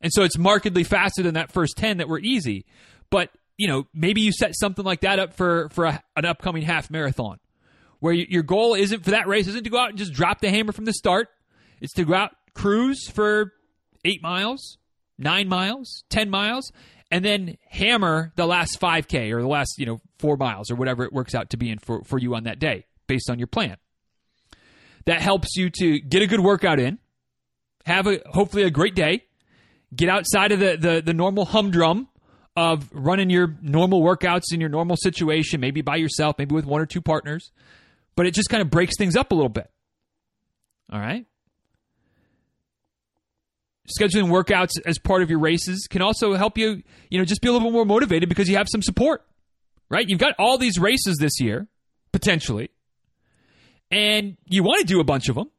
And 0.00 0.12
so 0.12 0.22
it's 0.22 0.38
markedly 0.38 0.84
faster 0.84 1.22
than 1.22 1.34
that 1.34 1.52
first 1.52 1.76
10 1.76 1.98
that 1.98 2.08
were 2.08 2.20
easy. 2.20 2.64
But, 3.10 3.30
you 3.56 3.66
know, 3.66 3.84
maybe 3.92 4.20
you 4.20 4.32
set 4.32 4.54
something 4.56 4.84
like 4.84 5.00
that 5.00 5.18
up 5.18 5.34
for, 5.34 5.68
for 5.70 5.86
a, 5.86 6.02
an 6.16 6.24
upcoming 6.24 6.62
half 6.62 6.90
marathon 6.90 7.38
where 8.00 8.12
you, 8.12 8.26
your 8.28 8.42
goal 8.42 8.74
isn't 8.74 9.04
for 9.04 9.10
that 9.10 9.26
race 9.26 9.48
isn't 9.48 9.64
to 9.64 9.70
go 9.70 9.78
out 9.78 9.90
and 9.90 9.98
just 9.98 10.12
drop 10.12 10.40
the 10.40 10.50
hammer 10.50 10.72
from 10.72 10.84
the 10.84 10.92
start. 10.92 11.28
It's 11.80 11.92
to 11.94 12.04
go 12.04 12.14
out, 12.14 12.32
cruise 12.54 13.08
for 13.08 13.52
eight 14.04 14.22
miles, 14.22 14.78
nine 15.18 15.48
miles, 15.48 16.04
10 16.10 16.30
miles, 16.30 16.72
and 17.10 17.24
then 17.24 17.56
hammer 17.68 18.32
the 18.36 18.46
last 18.46 18.80
5K 18.80 19.32
or 19.32 19.40
the 19.40 19.48
last, 19.48 19.74
you 19.78 19.86
know, 19.86 20.00
four 20.18 20.36
miles 20.36 20.70
or 20.70 20.76
whatever 20.76 21.04
it 21.04 21.12
works 21.12 21.34
out 21.34 21.50
to 21.50 21.56
be 21.56 21.70
in 21.70 21.78
for, 21.78 22.02
for 22.04 22.18
you 22.18 22.34
on 22.34 22.44
that 22.44 22.58
day 22.58 22.84
based 23.06 23.30
on 23.30 23.38
your 23.38 23.48
plan 23.48 23.76
that 25.08 25.22
helps 25.22 25.56
you 25.56 25.70
to 25.70 25.98
get 26.00 26.20
a 26.20 26.26
good 26.26 26.40
workout 26.40 26.78
in, 26.78 26.98
have 27.86 28.06
a 28.06 28.20
hopefully 28.26 28.64
a 28.64 28.70
great 28.70 28.94
day, 28.94 29.24
get 29.96 30.10
outside 30.10 30.52
of 30.52 30.60
the 30.60 30.76
the, 30.76 31.02
the 31.02 31.14
normal 31.14 31.46
humdrum 31.46 32.08
of 32.54 32.90
running 32.92 33.30
your 33.30 33.56
normal 33.62 34.02
workouts 34.02 34.52
in 34.52 34.60
your 34.60 34.68
normal 34.68 34.96
situation, 34.96 35.60
maybe 35.60 35.80
by 35.80 35.96
yourself, 35.96 36.36
maybe 36.36 36.54
with 36.54 36.66
one 36.66 36.82
or 36.82 36.84
two 36.84 37.00
partners, 37.00 37.52
but 38.16 38.26
it 38.26 38.34
just 38.34 38.50
kind 38.50 38.60
of 38.60 38.68
breaks 38.68 38.98
things 38.98 39.16
up 39.16 39.32
a 39.32 39.34
little 39.34 39.48
bit. 39.48 39.70
All 40.92 41.00
right. 41.00 41.24
Scheduling 43.98 44.28
workouts 44.28 44.72
as 44.84 44.98
part 44.98 45.22
of 45.22 45.30
your 45.30 45.38
races 45.38 45.86
can 45.88 46.02
also 46.02 46.34
help 46.34 46.58
you, 46.58 46.82
you 47.08 47.18
know, 47.18 47.24
just 47.24 47.40
be 47.40 47.48
a 47.48 47.52
little 47.52 47.66
bit 47.66 47.72
more 47.72 47.86
motivated 47.86 48.28
because 48.28 48.46
you 48.46 48.58
have 48.58 48.68
some 48.70 48.82
support, 48.82 49.24
right? 49.88 50.04
You've 50.06 50.20
got 50.20 50.34
all 50.38 50.58
these 50.58 50.78
races 50.78 51.16
this 51.18 51.40
year, 51.40 51.66
potentially 52.12 52.72
and 53.90 54.36
you 54.46 54.62
want 54.62 54.80
to 54.80 54.86
do 54.86 55.00
a 55.00 55.04
bunch 55.04 55.28
of 55.28 55.34
them. 55.34 55.50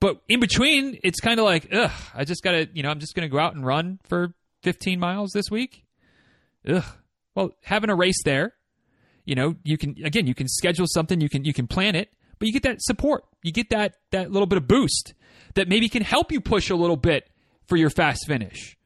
But 0.00 0.22
in 0.28 0.40
between, 0.40 0.98
it's 1.02 1.20
kind 1.20 1.38
of 1.38 1.44
like, 1.44 1.68
ugh, 1.72 1.90
I 2.14 2.24
just 2.24 2.42
got 2.42 2.52
to, 2.52 2.68
you 2.72 2.82
know, 2.82 2.88
I'm 2.88 3.00
just 3.00 3.14
going 3.14 3.28
to 3.28 3.32
go 3.32 3.38
out 3.38 3.54
and 3.54 3.64
run 3.64 4.00
for 4.04 4.32
15 4.62 4.98
miles 4.98 5.32
this 5.32 5.50
week. 5.50 5.84
Ugh. 6.66 6.84
Well, 7.34 7.50
having 7.62 7.90
a 7.90 7.94
race 7.94 8.22
there, 8.24 8.54
you 9.24 9.34
know, 9.34 9.54
you 9.62 9.78
can 9.78 9.94
again, 10.04 10.26
you 10.26 10.34
can 10.34 10.48
schedule 10.48 10.86
something, 10.88 11.20
you 11.20 11.28
can 11.28 11.44
you 11.44 11.52
can 11.52 11.66
plan 11.66 11.94
it, 11.94 12.10
but 12.38 12.46
you 12.46 12.52
get 12.52 12.64
that 12.64 12.82
support. 12.82 13.24
You 13.42 13.52
get 13.52 13.70
that 13.70 13.94
that 14.10 14.32
little 14.32 14.46
bit 14.46 14.56
of 14.56 14.66
boost 14.66 15.14
that 15.54 15.68
maybe 15.68 15.88
can 15.88 16.02
help 16.02 16.32
you 16.32 16.40
push 16.40 16.70
a 16.70 16.74
little 16.74 16.96
bit 16.96 17.28
for 17.66 17.76
your 17.76 17.90
fast 17.90 18.26
finish. 18.26 18.76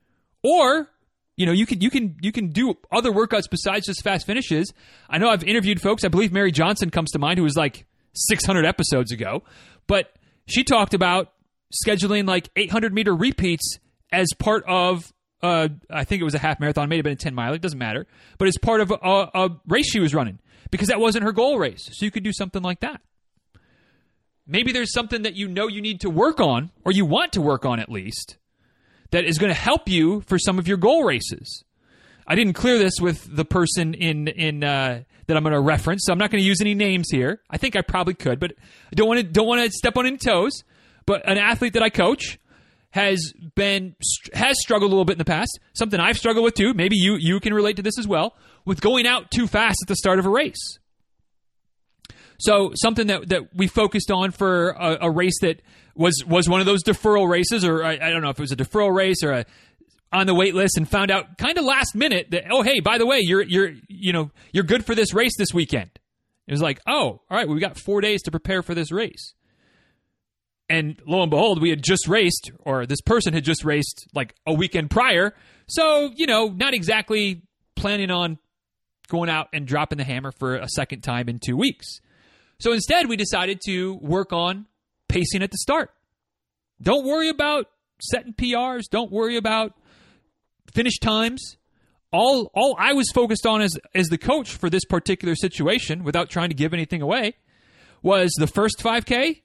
Or 0.42 0.90
you 1.36 1.46
know, 1.46 1.52
you 1.52 1.66
can 1.66 1.80
you 1.80 1.90
can 1.90 2.16
you 2.20 2.32
can 2.32 2.50
do 2.50 2.74
other 2.92 3.10
workouts 3.10 3.50
besides 3.50 3.86
just 3.86 4.02
fast 4.02 4.26
finishes. 4.26 4.72
I 5.08 5.18
know 5.18 5.28
I've 5.28 5.44
interviewed 5.44 5.80
folks. 5.80 6.04
I 6.04 6.08
believe 6.08 6.32
Mary 6.32 6.52
Johnson 6.52 6.90
comes 6.90 7.10
to 7.12 7.18
mind, 7.18 7.38
who 7.38 7.44
was 7.44 7.56
like 7.56 7.86
600 8.14 8.64
episodes 8.64 9.10
ago, 9.10 9.42
but 9.86 10.12
she 10.46 10.62
talked 10.62 10.94
about 10.94 11.32
scheduling 11.86 12.26
like 12.26 12.48
800 12.54 12.92
meter 12.92 13.14
repeats 13.14 13.78
as 14.12 14.28
part 14.38 14.64
of 14.68 15.12
uh, 15.42 15.68
I 15.90 16.04
think 16.04 16.22
it 16.22 16.24
was 16.24 16.34
a 16.34 16.38
half 16.38 16.58
marathon, 16.58 16.88
may 16.88 16.96
have 16.96 17.04
been 17.04 17.12
a 17.12 17.16
10 17.16 17.34
mile, 17.34 17.52
it 17.52 17.60
doesn't 17.60 17.78
matter, 17.78 18.06
but 18.38 18.48
it's 18.48 18.56
part 18.56 18.80
of 18.80 18.90
a, 18.90 19.28
a 19.34 19.50
race 19.68 19.90
she 19.90 20.00
was 20.00 20.14
running 20.14 20.38
because 20.70 20.88
that 20.88 20.98
wasn't 20.98 21.24
her 21.24 21.32
goal 21.32 21.58
race. 21.58 21.90
So 21.92 22.06
you 22.06 22.10
could 22.10 22.22
do 22.22 22.32
something 22.32 22.62
like 22.62 22.80
that. 22.80 23.02
Maybe 24.46 24.72
there's 24.72 24.92
something 24.92 25.22
that 25.22 25.34
you 25.34 25.48
know 25.48 25.68
you 25.68 25.82
need 25.82 26.00
to 26.00 26.10
work 26.10 26.40
on, 26.40 26.70
or 26.84 26.92
you 26.92 27.04
want 27.04 27.32
to 27.32 27.42
work 27.42 27.64
on 27.64 27.78
at 27.78 27.90
least, 27.90 28.36
that 29.14 29.24
is 29.24 29.38
going 29.38 29.50
to 29.50 29.58
help 29.58 29.88
you 29.88 30.22
for 30.22 30.40
some 30.40 30.58
of 30.58 30.66
your 30.66 30.76
goal 30.76 31.04
races. 31.04 31.62
I 32.26 32.34
didn't 32.34 32.54
clear 32.54 32.78
this 32.78 32.94
with 33.00 33.24
the 33.34 33.44
person 33.44 33.94
in 33.94 34.26
in 34.26 34.64
uh, 34.64 35.04
that 35.28 35.36
I'm 35.36 35.44
going 35.44 35.52
to 35.52 35.60
reference, 35.60 36.02
so 36.04 36.12
I'm 36.12 36.18
not 36.18 36.32
going 36.32 36.42
to 36.42 36.46
use 36.46 36.60
any 36.60 36.74
names 36.74 37.06
here. 37.12 37.40
I 37.48 37.56
think 37.56 37.76
I 37.76 37.82
probably 37.82 38.14
could, 38.14 38.40
but 38.40 38.54
I 38.90 38.94
don't 38.96 39.06
want 39.06 39.20
to 39.20 39.22
don't 39.24 39.46
want 39.46 39.64
to 39.64 39.70
step 39.70 39.96
on 39.96 40.06
any 40.06 40.16
toes. 40.16 40.64
But 41.06 41.28
an 41.28 41.38
athlete 41.38 41.74
that 41.74 41.82
I 41.82 41.90
coach 41.90 42.40
has 42.90 43.32
been 43.54 43.94
has 44.32 44.56
struggled 44.58 44.90
a 44.90 44.92
little 44.92 45.04
bit 45.04 45.12
in 45.12 45.18
the 45.18 45.24
past. 45.24 45.60
Something 45.74 46.00
I've 46.00 46.18
struggled 46.18 46.44
with 46.44 46.54
too. 46.54 46.74
Maybe 46.74 46.96
you 46.96 47.14
you 47.14 47.38
can 47.38 47.54
relate 47.54 47.76
to 47.76 47.82
this 47.82 47.98
as 48.00 48.08
well 48.08 48.34
with 48.64 48.80
going 48.80 49.06
out 49.06 49.30
too 49.30 49.46
fast 49.46 49.78
at 49.80 49.86
the 49.86 49.96
start 49.96 50.18
of 50.18 50.26
a 50.26 50.30
race. 50.30 50.78
So 52.38 52.72
something 52.74 53.06
that 53.06 53.28
that 53.28 53.54
we 53.54 53.68
focused 53.68 54.10
on 54.10 54.32
for 54.32 54.70
a, 54.70 54.98
a 55.02 55.10
race 55.10 55.38
that 55.42 55.62
was 55.94 56.24
was 56.26 56.48
one 56.48 56.60
of 56.60 56.66
those 56.66 56.82
deferral 56.82 57.28
races, 57.28 57.64
or 57.64 57.84
I, 57.84 57.92
I, 57.92 58.10
don't 58.10 58.22
know 58.22 58.30
if 58.30 58.38
it 58.38 58.42
was 58.42 58.52
a 58.52 58.56
deferral 58.56 58.94
race 58.94 59.22
or 59.22 59.32
a 59.32 59.46
on 60.12 60.26
the 60.26 60.34
wait 60.34 60.54
list, 60.54 60.76
and 60.76 60.88
found 60.88 61.10
out 61.10 61.38
kind 61.38 61.58
of 61.58 61.64
last 61.64 61.94
minute 61.94 62.30
that 62.30 62.44
oh 62.50 62.62
hey 62.62 62.80
by 62.80 62.98
the 62.98 63.06
way 63.06 63.20
you're 63.20 63.42
you're 63.42 63.72
you 63.88 64.12
know 64.12 64.30
you're 64.52 64.64
good 64.64 64.84
for 64.84 64.94
this 64.94 65.14
race 65.14 65.36
this 65.36 65.52
weekend. 65.52 65.90
It 66.46 66.52
was 66.52 66.62
like 66.62 66.80
oh 66.86 66.92
all 66.94 67.22
right 67.30 67.46
well, 67.46 67.54
we 67.54 67.60
got 67.60 67.78
four 67.78 68.00
days 68.00 68.22
to 68.22 68.30
prepare 68.30 68.62
for 68.62 68.74
this 68.74 68.90
race, 68.92 69.34
and 70.68 71.00
lo 71.06 71.22
and 71.22 71.30
behold 71.30 71.60
we 71.60 71.70
had 71.70 71.82
just 71.82 72.08
raced 72.08 72.50
or 72.60 72.86
this 72.86 73.00
person 73.00 73.34
had 73.34 73.44
just 73.44 73.64
raced 73.64 74.06
like 74.14 74.34
a 74.46 74.52
weekend 74.52 74.90
prior, 74.90 75.34
so 75.68 76.10
you 76.14 76.26
know 76.26 76.48
not 76.48 76.74
exactly 76.74 77.42
planning 77.76 78.10
on 78.10 78.38
going 79.08 79.28
out 79.28 79.48
and 79.52 79.66
dropping 79.66 79.98
the 79.98 80.04
hammer 80.04 80.32
for 80.32 80.56
a 80.56 80.68
second 80.68 81.02
time 81.02 81.28
in 81.28 81.38
two 81.38 81.56
weeks. 81.56 82.00
So 82.58 82.72
instead, 82.72 83.08
we 83.08 83.16
decided 83.16 83.60
to 83.66 83.94
work 83.94 84.32
on 84.32 84.66
pacing 85.08 85.42
at 85.42 85.50
the 85.50 85.58
start. 85.58 85.90
Don't 86.80 87.04
worry 87.04 87.28
about 87.28 87.66
setting 88.00 88.34
PRs. 88.34 88.82
Don't 88.90 89.10
worry 89.10 89.36
about 89.36 89.74
finish 90.72 90.98
times. 90.98 91.56
All, 92.12 92.50
all 92.54 92.76
I 92.78 92.92
was 92.92 93.10
focused 93.12 93.46
on 93.46 93.60
as, 93.60 93.76
as 93.94 94.06
the 94.06 94.18
coach 94.18 94.54
for 94.54 94.70
this 94.70 94.84
particular 94.84 95.34
situation, 95.34 96.04
without 96.04 96.30
trying 96.30 96.50
to 96.50 96.54
give 96.54 96.72
anything 96.72 97.02
away, 97.02 97.34
was 98.02 98.32
the 98.38 98.46
first 98.46 98.78
5K 98.78 99.42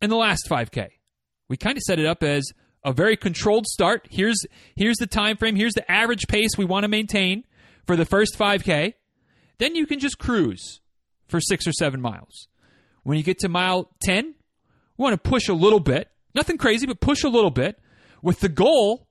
and 0.00 0.10
the 0.10 0.16
last 0.16 0.46
5K. 0.48 0.88
We 1.48 1.56
kind 1.56 1.76
of 1.76 1.82
set 1.82 1.98
it 1.98 2.06
up 2.06 2.22
as 2.22 2.44
a 2.84 2.92
very 2.92 3.16
controlled 3.16 3.66
start. 3.66 4.06
Here's 4.10 4.38
here's 4.76 4.96
the 4.96 5.06
time 5.06 5.36
frame. 5.36 5.56
Here's 5.56 5.74
the 5.74 5.90
average 5.90 6.26
pace 6.28 6.50
we 6.56 6.64
want 6.64 6.84
to 6.84 6.88
maintain 6.88 7.44
for 7.84 7.96
the 7.96 8.04
first 8.04 8.38
5K. 8.38 8.94
Then 9.58 9.74
you 9.74 9.86
can 9.86 9.98
just 9.98 10.18
cruise 10.18 10.80
for 11.26 11.40
six 11.40 11.66
or 11.66 11.72
seven 11.72 12.00
miles. 12.00 12.48
When 13.02 13.18
you 13.18 13.24
get 13.24 13.40
to 13.40 13.48
mile 13.48 13.90
10, 14.04 14.35
we 14.96 15.02
want 15.02 15.12
to 15.12 15.28
push 15.28 15.48
a 15.48 15.54
little 15.54 15.80
bit. 15.80 16.10
Nothing 16.34 16.58
crazy, 16.58 16.86
but 16.86 17.00
push 17.00 17.24
a 17.24 17.28
little 17.28 17.50
bit 17.50 17.78
with 18.22 18.40
the 18.40 18.48
goal 18.48 19.08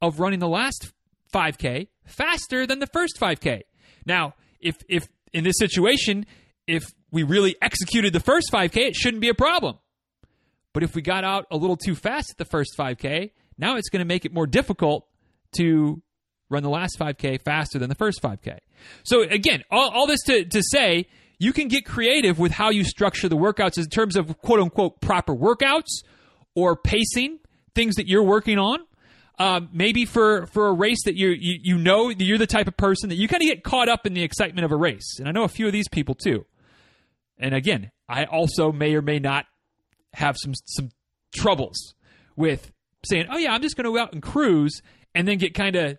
of 0.00 0.20
running 0.20 0.38
the 0.38 0.48
last 0.48 0.92
5K 1.32 1.88
faster 2.06 2.66
than 2.66 2.78
the 2.78 2.86
first 2.86 3.18
5K. 3.20 3.62
Now, 4.06 4.34
if, 4.60 4.76
if 4.88 5.08
in 5.32 5.44
this 5.44 5.56
situation, 5.58 6.26
if 6.66 6.84
we 7.10 7.22
really 7.22 7.56
executed 7.62 8.12
the 8.12 8.20
first 8.20 8.50
5K, 8.52 8.76
it 8.76 8.96
shouldn't 8.96 9.20
be 9.20 9.28
a 9.28 9.34
problem. 9.34 9.78
But 10.72 10.82
if 10.82 10.94
we 10.94 11.02
got 11.02 11.24
out 11.24 11.46
a 11.50 11.56
little 11.56 11.76
too 11.76 11.94
fast 11.94 12.30
at 12.32 12.36
the 12.38 12.44
first 12.44 12.76
5K, 12.78 13.32
now 13.56 13.76
it's 13.76 13.88
going 13.88 14.00
to 14.00 14.06
make 14.06 14.24
it 14.24 14.32
more 14.32 14.46
difficult 14.46 15.06
to 15.56 16.02
run 16.50 16.62
the 16.62 16.70
last 16.70 16.98
5K 16.98 17.42
faster 17.42 17.78
than 17.78 17.88
the 17.88 17.94
first 17.94 18.22
5K. 18.22 18.58
So 19.02 19.22
again, 19.22 19.64
all, 19.70 19.90
all 19.90 20.06
this 20.06 20.22
to, 20.24 20.44
to 20.44 20.62
say, 20.62 21.06
you 21.38 21.52
can 21.52 21.68
get 21.68 21.84
creative 21.84 22.38
with 22.38 22.52
how 22.52 22.70
you 22.70 22.84
structure 22.84 23.28
the 23.28 23.36
workouts 23.36 23.78
in 23.78 23.86
terms 23.86 24.16
of 24.16 24.38
quote 24.38 24.60
unquote 24.60 25.00
proper 25.00 25.34
workouts 25.34 26.02
or 26.54 26.76
pacing, 26.76 27.38
things 27.74 27.96
that 27.96 28.08
you're 28.08 28.22
working 28.22 28.58
on. 28.58 28.80
Um, 29.40 29.68
maybe 29.72 30.04
for, 30.04 30.46
for 30.48 30.66
a 30.66 30.72
race 30.72 31.04
that 31.04 31.14
you, 31.14 31.28
you 31.28 31.58
you 31.62 31.78
know 31.78 32.08
you're 32.08 32.38
the 32.38 32.46
type 32.46 32.66
of 32.66 32.76
person 32.76 33.08
that 33.10 33.14
you 33.14 33.28
kind 33.28 33.40
of 33.40 33.48
get 33.48 33.62
caught 33.62 33.88
up 33.88 34.04
in 34.04 34.12
the 34.12 34.22
excitement 34.24 34.64
of 34.64 34.72
a 34.72 34.76
race, 34.76 35.20
and 35.20 35.28
I 35.28 35.30
know 35.32 35.44
a 35.44 35.48
few 35.48 35.68
of 35.68 35.72
these 35.72 35.88
people 35.88 36.16
too. 36.16 36.44
And 37.38 37.54
again, 37.54 37.92
I 38.08 38.24
also 38.24 38.72
may 38.72 38.96
or 38.96 39.02
may 39.02 39.20
not 39.20 39.46
have 40.14 40.36
some 40.36 40.54
some 40.66 40.88
troubles 41.32 41.94
with 42.34 42.72
saying, 43.04 43.26
"Oh 43.30 43.38
yeah, 43.38 43.52
I'm 43.52 43.62
just 43.62 43.76
going 43.76 43.84
to 43.84 43.92
go 43.92 44.02
out 44.02 44.12
and 44.12 44.20
cruise," 44.20 44.82
and 45.14 45.28
then 45.28 45.38
get 45.38 45.54
kind 45.54 45.76
of 45.76 45.98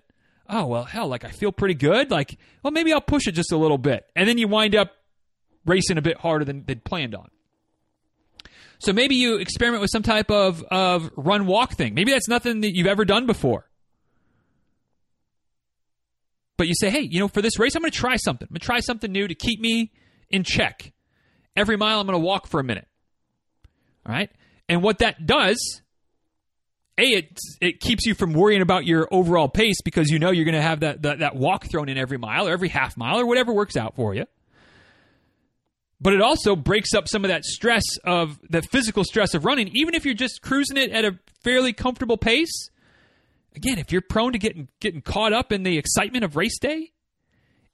oh 0.49 0.65
well 0.65 0.83
hell 0.83 1.07
like 1.07 1.23
i 1.23 1.29
feel 1.29 1.51
pretty 1.51 1.75
good 1.75 2.09
like 2.09 2.37
well 2.63 2.71
maybe 2.71 2.91
i'll 2.91 3.01
push 3.01 3.27
it 3.27 3.33
just 3.33 3.51
a 3.51 3.57
little 3.57 3.77
bit 3.77 4.05
and 4.15 4.27
then 4.27 4.37
you 4.37 4.47
wind 4.47 4.75
up 4.75 4.91
racing 5.65 5.97
a 5.97 6.01
bit 6.01 6.17
harder 6.17 6.45
than 6.45 6.63
they'd 6.65 6.83
planned 6.83 7.15
on. 7.15 7.29
So 8.79 8.93
maybe 8.93 9.15
you 9.15 9.35
experiment 9.35 9.81
with 9.81 9.91
some 9.91 10.03
type 10.03 10.31
of, 10.31 10.63
of 10.71 11.11
run 11.17 11.45
walk 11.45 11.73
thing. 11.73 11.93
Maybe 11.93 12.11
that's 12.11 12.29
nothing 12.29 12.61
that 12.61 12.73
you've 12.73 12.87
ever 12.87 13.03
done 13.03 13.25
before. 13.25 13.65
But 16.57 16.67
you 16.67 16.73
say 16.75 16.89
hey 16.89 17.07
you 17.09 17.19
know 17.19 17.29
for 17.29 17.41
this 17.41 17.57
race 17.57 17.73
i'm 17.75 17.81
going 17.81 17.91
to 17.91 17.97
try 17.97 18.17
something. 18.17 18.45
I'm 18.45 18.53
going 18.53 18.59
to 18.59 18.65
try 18.65 18.79
something 18.81 19.11
new 19.11 19.27
to 19.27 19.35
keep 19.35 19.61
me 19.61 19.93
in 20.29 20.43
check. 20.43 20.91
Every 21.55 21.77
mile 21.77 21.99
i'm 22.01 22.05
going 22.05 22.19
to 22.19 22.25
walk 22.25 22.47
for 22.47 22.59
a 22.59 22.63
minute. 22.63 22.87
All 24.05 24.13
right? 24.13 24.29
And 24.67 24.83
what 24.83 24.99
that 24.99 25.25
does 25.25 25.81
a 26.97 27.03
it 27.03 27.39
it 27.61 27.79
keeps 27.79 28.05
you 28.05 28.13
from 28.13 28.33
worrying 28.33 28.61
about 28.61 28.85
your 28.85 29.07
overall 29.11 29.47
pace 29.47 29.81
because 29.83 30.09
you 30.09 30.19
know 30.19 30.31
you're 30.31 30.45
going 30.45 30.55
to 30.55 30.61
have 30.61 30.81
that, 30.81 31.01
that 31.03 31.19
that 31.19 31.35
walk 31.35 31.65
thrown 31.65 31.89
in 31.89 31.97
every 31.97 32.17
mile 32.17 32.47
or 32.47 32.51
every 32.51 32.69
half 32.69 32.97
mile 32.97 33.19
or 33.19 33.25
whatever 33.25 33.53
works 33.53 33.77
out 33.77 33.95
for 33.95 34.13
you. 34.13 34.25
But 36.01 36.13
it 36.13 36.21
also 36.21 36.55
breaks 36.55 36.93
up 36.93 37.07
some 37.09 37.25
of 37.25 37.29
that 37.29 37.43
stress 37.43 37.83
of 38.05 38.39
the 38.49 38.61
physical 38.61 39.03
stress 39.03 39.33
of 39.33 39.43
running, 39.43 39.69
even 39.73 39.93
if 39.93 40.05
you're 40.05 40.13
just 40.13 40.41
cruising 40.41 40.77
it 40.77 40.91
at 40.91 41.03
a 41.03 41.19
fairly 41.43 41.73
comfortable 41.73 42.17
pace. 42.17 42.69
Again, 43.55 43.77
if 43.77 43.91
you're 43.91 44.01
prone 44.01 44.31
to 44.31 44.39
getting 44.39 44.69
getting 44.79 45.01
caught 45.01 45.33
up 45.33 45.51
in 45.51 45.63
the 45.63 45.77
excitement 45.77 46.23
of 46.23 46.35
race 46.35 46.57
day, 46.59 46.91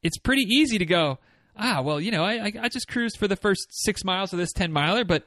it's 0.02 0.18
pretty 0.18 0.42
easy 0.44 0.80
to 0.80 0.86
go, 0.86 1.20
ah, 1.56 1.82
well, 1.82 2.02
you 2.02 2.10
know, 2.10 2.24
I 2.24 2.52
I, 2.62 2.70
just 2.70 2.88
cruised 2.88 3.18
for 3.18 3.28
the 3.28 3.36
first 3.36 3.68
six 3.70 4.04
miles 4.04 4.34
of 4.34 4.40
this 4.40 4.54
ten 4.54 4.72
miler, 4.72 5.04
but 5.04 5.24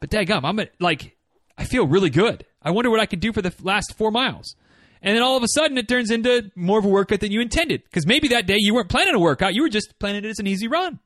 but 0.00 0.10
daggum, 0.10 0.44
I'm 0.44 0.58
at, 0.58 0.72
like 0.80 1.16
I 1.56 1.64
feel 1.64 1.86
really 1.86 2.10
good. 2.10 2.44
I 2.60 2.72
wonder 2.72 2.90
what 2.90 3.00
I 3.00 3.06
could 3.06 3.20
do 3.20 3.32
for 3.32 3.40
the 3.40 3.54
last 3.62 3.94
four 3.96 4.10
miles. 4.10 4.54
And 5.00 5.14
then 5.14 5.22
all 5.22 5.36
of 5.36 5.42
a 5.42 5.48
sudden, 5.48 5.76
it 5.76 5.86
turns 5.86 6.10
into 6.10 6.50
more 6.56 6.78
of 6.78 6.84
a 6.84 6.88
workout 6.88 7.20
than 7.20 7.30
you 7.30 7.42
intended. 7.42 7.84
Because 7.84 8.06
maybe 8.06 8.28
that 8.28 8.46
day 8.46 8.56
you 8.58 8.74
weren't 8.74 8.88
planning 8.88 9.14
a 9.14 9.18
workout, 9.18 9.54
you 9.54 9.62
were 9.62 9.68
just 9.68 9.98
planning 9.98 10.24
it 10.24 10.28
as 10.28 10.38
an 10.38 10.46
easy 10.46 10.66
run. 10.66 10.98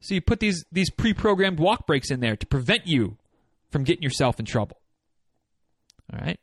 So 0.00 0.14
you 0.14 0.20
put 0.20 0.40
these, 0.40 0.64
these 0.72 0.90
pre 0.90 1.12
programmed 1.12 1.58
walk 1.58 1.86
breaks 1.86 2.10
in 2.10 2.20
there 2.20 2.36
to 2.36 2.46
prevent 2.46 2.86
you 2.86 3.16
from 3.70 3.84
getting 3.84 4.02
yourself 4.02 4.38
in 4.38 4.46
trouble. 4.46 4.80
All 6.12 6.20
right. 6.20 6.40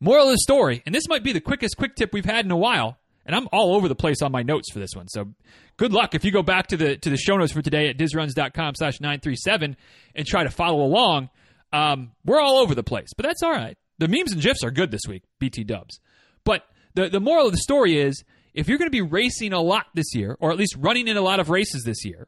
Moral 0.00 0.28
of 0.28 0.32
the 0.32 0.38
story, 0.38 0.82
and 0.86 0.94
this 0.94 1.08
might 1.08 1.22
be 1.22 1.32
the 1.32 1.40
quickest 1.40 1.76
quick 1.76 1.94
tip 1.94 2.12
we've 2.14 2.24
had 2.24 2.46
in 2.46 2.50
a 2.50 2.56
while, 2.56 2.98
and 3.26 3.36
I'm 3.36 3.48
all 3.52 3.74
over 3.74 3.86
the 3.86 3.94
place 3.94 4.22
on 4.22 4.32
my 4.32 4.42
notes 4.42 4.72
for 4.72 4.78
this 4.78 4.94
one. 4.94 5.08
So 5.08 5.34
good 5.76 5.92
luck 5.92 6.14
if 6.14 6.24
you 6.24 6.30
go 6.30 6.42
back 6.42 6.68
to 6.68 6.76
the 6.78 6.96
to 6.96 7.10
the 7.10 7.18
show 7.18 7.36
notes 7.36 7.52
for 7.52 7.60
today 7.60 7.88
at 7.88 7.98
dizruns.com 7.98 8.76
slash 8.76 8.98
937 9.00 9.76
and 10.14 10.26
try 10.26 10.42
to 10.42 10.50
follow 10.50 10.82
along. 10.82 11.28
Um, 11.72 12.12
we're 12.24 12.40
all 12.40 12.58
over 12.58 12.74
the 12.74 12.82
place, 12.82 13.10
but 13.14 13.26
that's 13.26 13.42
all 13.42 13.52
right. 13.52 13.76
The 13.98 14.08
memes 14.08 14.32
and 14.32 14.40
gifs 14.40 14.64
are 14.64 14.70
good 14.70 14.90
this 14.90 15.02
week, 15.06 15.24
BT 15.38 15.64
Dubs. 15.64 16.00
But 16.44 16.64
the 16.94 17.10
the 17.10 17.20
moral 17.20 17.46
of 17.46 17.52
the 17.52 17.58
story 17.58 18.00
is, 18.00 18.24
if 18.54 18.68
you're 18.68 18.78
going 18.78 18.86
to 18.86 18.90
be 18.90 19.02
racing 19.02 19.52
a 19.52 19.60
lot 19.60 19.88
this 19.92 20.14
year, 20.14 20.34
or 20.40 20.50
at 20.50 20.56
least 20.56 20.76
running 20.78 21.08
in 21.08 21.18
a 21.18 21.22
lot 21.22 21.40
of 21.40 21.50
races 21.50 21.82
this 21.84 22.06
year, 22.06 22.26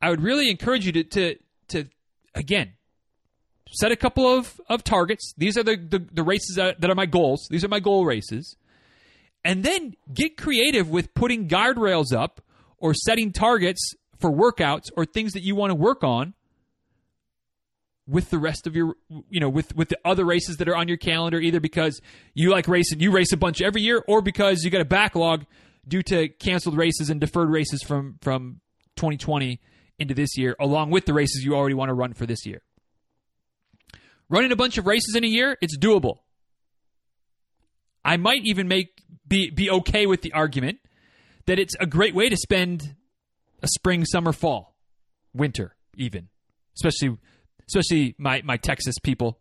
I 0.00 0.10
would 0.10 0.22
really 0.22 0.50
encourage 0.50 0.86
you 0.86 0.92
to 0.92 1.04
to 1.04 1.36
to 1.68 1.84
again 2.34 2.72
set 3.72 3.92
a 3.92 3.96
couple 3.96 4.26
of, 4.26 4.60
of 4.68 4.84
targets. 4.84 5.34
These 5.36 5.58
are 5.58 5.62
the, 5.62 5.76
the, 5.76 5.98
the 6.12 6.22
races 6.22 6.56
that, 6.56 6.80
that 6.80 6.90
are 6.90 6.94
my 6.94 7.06
goals. 7.06 7.46
These 7.50 7.64
are 7.64 7.68
my 7.68 7.80
goal 7.80 8.04
races. 8.04 8.56
And 9.44 9.64
then 9.64 9.94
get 10.12 10.36
creative 10.36 10.88
with 10.88 11.14
putting 11.14 11.48
guardrails 11.48 12.12
up 12.12 12.40
or 12.78 12.94
setting 12.94 13.32
targets 13.32 13.94
for 14.18 14.30
workouts 14.30 14.84
or 14.96 15.04
things 15.04 15.32
that 15.32 15.42
you 15.42 15.54
want 15.54 15.70
to 15.70 15.74
work 15.74 16.02
on 16.02 16.34
with 18.08 18.30
the 18.30 18.38
rest 18.38 18.68
of 18.68 18.76
your 18.76 18.94
you 19.28 19.40
know 19.40 19.48
with 19.48 19.74
with 19.74 19.88
the 19.88 19.98
other 20.04 20.24
races 20.24 20.58
that 20.58 20.68
are 20.68 20.76
on 20.76 20.86
your 20.86 20.96
calendar 20.96 21.40
either 21.40 21.58
because 21.58 22.00
you 22.34 22.50
like 22.50 22.68
racing 22.68 23.00
you 23.00 23.10
race 23.10 23.32
a 23.32 23.36
bunch 23.36 23.60
every 23.60 23.82
year 23.82 24.00
or 24.06 24.22
because 24.22 24.62
you 24.62 24.70
got 24.70 24.80
a 24.80 24.84
backlog 24.84 25.44
due 25.88 26.04
to 26.04 26.28
canceled 26.28 26.76
races 26.76 27.10
and 27.10 27.20
deferred 27.20 27.50
races 27.50 27.82
from 27.82 28.16
from 28.22 28.60
2020 28.94 29.60
into 29.98 30.14
this 30.14 30.36
year 30.36 30.56
along 30.60 30.90
with 30.90 31.06
the 31.06 31.14
races 31.14 31.42
you 31.44 31.54
already 31.54 31.74
want 31.74 31.88
to 31.88 31.94
run 31.94 32.12
for 32.12 32.26
this 32.26 32.46
year 32.46 32.62
running 34.28 34.52
a 34.52 34.56
bunch 34.56 34.78
of 34.78 34.86
races 34.86 35.14
in 35.16 35.24
a 35.24 35.28
year 35.28 35.56
it's 35.60 35.76
doable 35.78 36.18
i 38.04 38.16
might 38.16 38.42
even 38.44 38.68
make 38.68 39.02
be 39.26 39.50
be 39.50 39.70
okay 39.70 40.06
with 40.06 40.22
the 40.22 40.32
argument 40.32 40.78
that 41.46 41.58
it's 41.58 41.74
a 41.80 41.86
great 41.86 42.14
way 42.14 42.28
to 42.28 42.36
spend 42.36 42.96
a 43.62 43.68
spring 43.68 44.04
summer 44.04 44.32
fall 44.32 44.76
winter 45.32 45.76
even 45.96 46.28
especially 46.74 47.18
especially 47.68 48.14
my 48.18 48.42
my 48.44 48.56
Texas 48.56 48.96
people, 49.02 49.38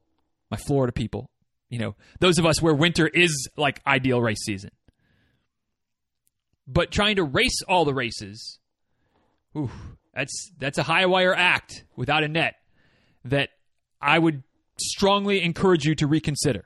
my 0.50 0.58
Florida 0.58 0.92
people. 0.92 1.30
you 1.70 1.80
know, 1.80 1.96
those 2.20 2.38
of 2.38 2.46
us 2.46 2.62
where 2.62 2.74
winter 2.74 3.08
is 3.08 3.50
like 3.58 3.82
ideal 3.86 4.22
race 4.22 4.44
season. 4.46 4.70
But 6.68 6.92
trying 6.92 7.18
to 7.18 7.24
race 7.24 7.62
all 7.68 7.86
the 7.86 7.94
races, 7.94 8.60
ooh, 9.58 9.72
that's 10.16 10.52
that's 10.58 10.78
a 10.78 10.84
high 10.84 11.06
wire 11.06 11.36
act 11.36 11.84
without 11.96 12.24
a 12.24 12.28
net 12.28 12.56
that 13.26 13.50
I 14.02 14.18
would 14.18 14.44
strongly 14.80 15.44
encourage 15.44 15.86
you 15.86 15.96
to 15.96 16.08
reconsider. 16.08 16.66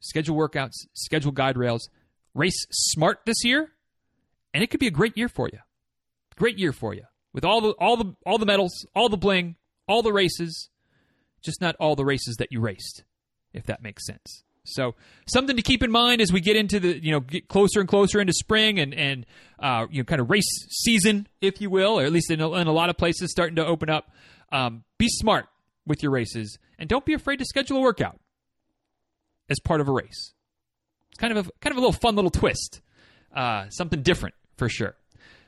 Schedule 0.00 0.36
workouts, 0.36 0.86
schedule 0.92 1.32
guide 1.32 1.56
rails, 1.56 1.88
race 2.34 2.66
smart 2.70 3.20
this 3.26 3.44
year, 3.44 3.72
and 4.54 4.62
it 4.62 4.70
could 4.70 4.80
be 4.80 4.86
a 4.86 4.92
great 4.92 5.16
year 5.16 5.28
for 5.28 5.48
you. 5.52 5.58
Great 6.36 6.58
year 6.58 6.72
for 6.72 6.94
you. 6.94 7.02
With 7.32 7.44
all 7.44 7.60
the 7.60 7.70
all 7.72 7.96
the 7.96 8.14
all 8.24 8.38
the 8.38 8.46
medals, 8.46 8.86
all 8.94 9.08
the 9.08 9.16
bling, 9.16 9.56
all 9.88 10.02
the 10.02 10.12
races, 10.12 10.68
just 11.42 11.60
not 11.60 11.76
all 11.76 11.96
the 11.96 12.04
races 12.04 12.36
that 12.36 12.48
you 12.50 12.60
raced, 12.60 13.04
if 13.52 13.64
that 13.66 13.82
makes 13.82 14.06
sense. 14.06 14.44
So 14.66 14.94
something 15.26 15.56
to 15.56 15.62
keep 15.62 15.82
in 15.82 15.90
mind 15.90 16.20
as 16.20 16.32
we 16.32 16.40
get 16.40 16.56
into 16.56 16.80
the 16.80 17.02
you 17.02 17.12
know 17.12 17.20
get 17.20 17.48
closer 17.48 17.80
and 17.80 17.88
closer 17.88 18.20
into 18.20 18.32
spring 18.32 18.78
and 18.78 18.94
and 18.94 19.26
uh, 19.58 19.86
you 19.90 20.02
know 20.02 20.04
kind 20.04 20.20
of 20.20 20.30
race 20.30 20.48
season, 20.70 21.26
if 21.40 21.60
you 21.60 21.70
will, 21.70 21.98
or 21.98 22.04
at 22.04 22.12
least 22.12 22.30
in 22.30 22.40
a, 22.40 22.52
in 22.52 22.66
a 22.66 22.72
lot 22.72 22.90
of 22.90 22.96
places 22.96 23.30
starting 23.30 23.56
to 23.56 23.66
open 23.66 23.90
up. 23.90 24.10
Um, 24.52 24.84
be 24.98 25.08
smart 25.08 25.46
with 25.86 26.02
your 26.02 26.12
races 26.12 26.58
and 26.78 26.88
don't 26.88 27.04
be 27.04 27.14
afraid 27.14 27.38
to 27.38 27.44
schedule 27.44 27.78
a 27.78 27.80
workout 27.80 28.18
as 29.48 29.58
part 29.60 29.80
of 29.80 29.88
a 29.88 29.92
race. 29.92 30.32
It's 31.10 31.18
kind 31.18 31.36
of 31.36 31.46
a 31.46 31.50
kind 31.60 31.72
of 31.72 31.78
a 31.78 31.80
little 31.80 31.92
fun 31.92 32.16
little 32.16 32.30
twist, 32.30 32.80
uh, 33.34 33.68
something 33.70 34.02
different 34.02 34.34
for 34.56 34.68
sure. 34.68 34.94